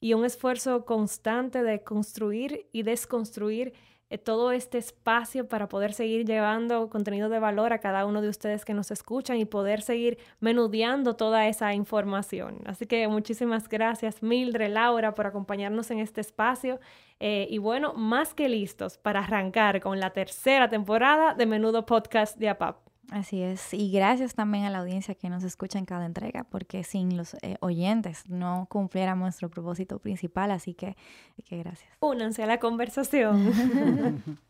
y 0.01 0.15
un 0.15 0.25
esfuerzo 0.25 0.85
constante 0.85 1.63
de 1.63 1.83
construir 1.83 2.67
y 2.73 2.83
desconstruir 2.83 3.75
eh, 4.13 4.19
todo 4.19 4.51
este 4.51 4.79
espacio 4.79 5.47
para 5.47 5.69
poder 5.69 5.93
seguir 5.93 6.27
llevando 6.27 6.91
contenido 6.91 7.29
de 7.29 7.39
valor 7.39 7.73
a 7.73 7.79
cada 7.79 8.05
uno 8.07 8.21
de 8.21 8.29
ustedes 8.29 8.65
que 8.65 8.75
nos 8.75 8.91
escuchan 8.91 9.37
y 9.37 9.45
poder 9.45 9.83
seguir 9.83 10.19
menudeando 10.41 11.15
toda 11.15 11.47
esa 11.47 11.75
información. 11.75 12.59
Así 12.67 12.87
que 12.87 13.07
muchísimas 13.07 13.69
gracias 13.69 14.21
Mildred, 14.21 14.73
Laura, 14.73 15.15
por 15.15 15.29
acompañarnos 15.29 15.93
en 15.93 16.01
este 16.01 16.21
espacio. 16.21 16.81
Eh, 17.21 17.47
y 17.51 17.59
bueno, 17.59 17.93
más 17.93 18.35
que 18.35 18.49
listos 18.49 18.99
para 18.99 19.21
arrancar 19.21 19.81
con 19.81 20.01
la 20.01 20.11
tercera 20.11 20.69
temporada 20.69 21.35
de 21.35 21.47
Menudo 21.47 21.87
Podcast 21.87 22.37
de 22.37 22.49
APAP. 22.49 22.90
Así 23.11 23.43
es. 23.43 23.75
Y 23.75 23.91
gracias 23.91 24.35
también 24.35 24.65
a 24.65 24.71
la 24.71 24.79
audiencia 24.79 25.15
que 25.15 25.29
nos 25.29 25.43
escucha 25.43 25.79
en 25.79 25.85
cada 25.85 26.07
entrega, 26.07 26.45
porque 26.45 26.85
sin 26.85 27.17
los 27.17 27.35
eh, 27.43 27.57
oyentes 27.61 28.29
no 28.29 28.67
cumpliéramos 28.71 29.23
nuestro 29.23 29.51
propósito 29.51 29.99
principal. 29.99 30.51
Así 30.53 30.75
que, 30.75 30.97
que 31.45 31.59
gracias. 31.59 31.91
Únanse 32.01 32.43
a 32.43 32.47
la 32.47 32.59
conversación. 32.59 33.53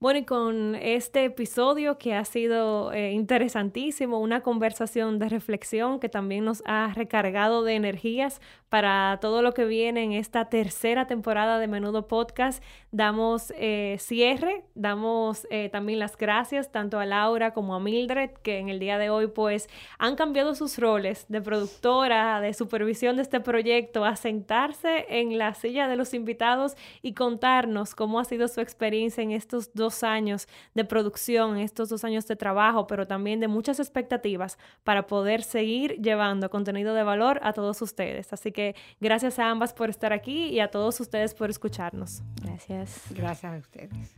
Bueno, 0.00 0.20
y 0.20 0.24
con 0.24 0.76
este 0.76 1.24
episodio 1.24 1.98
que 1.98 2.14
ha 2.14 2.24
sido 2.24 2.92
eh, 2.92 3.10
interesantísimo, 3.10 4.20
una 4.20 4.44
conversación 4.44 5.18
de 5.18 5.28
reflexión 5.28 5.98
que 5.98 6.08
también 6.08 6.44
nos 6.44 6.62
ha 6.66 6.92
recargado 6.94 7.64
de 7.64 7.74
energías 7.74 8.40
para 8.68 9.18
todo 9.20 9.42
lo 9.42 9.54
que 9.54 9.64
viene 9.64 10.04
en 10.04 10.12
esta 10.12 10.48
tercera 10.50 11.08
temporada 11.08 11.58
de 11.58 11.66
Menudo 11.66 12.06
Podcast, 12.06 12.62
damos 12.92 13.52
eh, 13.56 13.96
cierre, 13.98 14.62
damos 14.76 15.48
eh, 15.50 15.68
también 15.70 15.98
las 15.98 16.16
gracias 16.16 16.70
tanto 16.70 17.00
a 17.00 17.06
Laura 17.06 17.52
como 17.52 17.74
a 17.74 17.80
Mildred, 17.80 18.30
que 18.44 18.58
en 18.58 18.68
el 18.68 18.78
día 18.78 18.98
de 18.98 19.10
hoy 19.10 19.26
pues 19.26 19.68
han 19.98 20.14
cambiado 20.14 20.54
sus 20.54 20.78
roles 20.78 21.26
de 21.28 21.40
productora, 21.40 22.40
de 22.40 22.54
supervisión 22.54 23.16
de 23.16 23.22
este 23.22 23.40
proyecto, 23.40 24.04
a 24.04 24.14
sentarse 24.14 25.06
en 25.08 25.38
la 25.38 25.54
silla 25.54 25.88
de 25.88 25.96
los 25.96 26.14
invitados 26.14 26.76
y 27.02 27.14
contarnos 27.14 27.96
cómo 27.96 28.20
ha 28.20 28.24
sido 28.24 28.46
su 28.46 28.60
experiencia 28.60 29.24
en 29.24 29.32
estos 29.32 29.74
dos 29.88 30.02
años 30.02 30.46
de 30.74 30.84
producción, 30.84 31.56
estos 31.56 31.88
dos 31.88 32.04
años 32.04 32.26
de 32.26 32.36
trabajo, 32.36 32.86
pero 32.86 33.06
también 33.06 33.40
de 33.40 33.48
muchas 33.48 33.80
expectativas 33.80 34.58
para 34.84 35.06
poder 35.06 35.42
seguir 35.42 35.96
llevando 36.02 36.50
contenido 36.50 36.92
de 36.92 37.02
valor 37.02 37.40
a 37.42 37.54
todos 37.54 37.80
ustedes. 37.80 38.30
Así 38.34 38.52
que 38.52 38.74
gracias 39.00 39.38
a 39.38 39.48
ambas 39.48 39.72
por 39.72 39.88
estar 39.88 40.12
aquí 40.12 40.48
y 40.48 40.60
a 40.60 40.70
todos 40.70 41.00
ustedes 41.00 41.32
por 41.34 41.48
escucharnos. 41.48 42.22
Gracias. 42.42 43.00
Gracias 43.10 43.54
a 43.54 43.56
ustedes. 43.56 44.14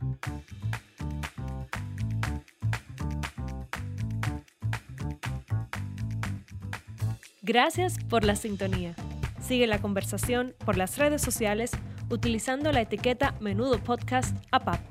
Gracias 7.41 7.97
por 8.09 8.25
la 8.25 8.35
sintonía. 8.35 8.93
Sigue 9.39 9.67
la 9.67 9.79
conversación 9.79 10.53
por 10.65 10.77
las 10.77 10.97
redes 10.97 11.21
sociales 11.21 11.71
utilizando 12.11 12.71
la 12.71 12.81
etiqueta 12.81 13.35
Menudo 13.39 13.79
Podcast 13.79 14.35
APAP. 14.51 14.90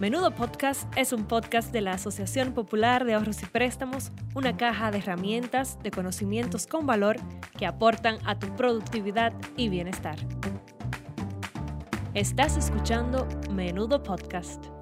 Menudo 0.00 0.30
Podcast 0.30 0.90
es 0.96 1.12
un 1.12 1.26
podcast 1.26 1.72
de 1.74 1.82
la 1.82 1.92
Asociación 1.92 2.54
Popular 2.54 3.04
de 3.04 3.12
Ahorros 3.12 3.42
y 3.42 3.46
Préstamos, 3.46 4.12
una 4.34 4.56
caja 4.56 4.90
de 4.90 4.96
herramientas, 4.96 5.78
de 5.82 5.90
conocimientos 5.90 6.66
con 6.66 6.86
valor 6.86 7.18
que 7.58 7.66
aportan 7.66 8.16
a 8.24 8.38
tu 8.38 8.46
productividad 8.56 9.34
y 9.58 9.68
bienestar. 9.68 10.16
Estás 12.14 12.56
escuchando 12.56 13.28
Menudo 13.52 14.02
Podcast. 14.02 14.79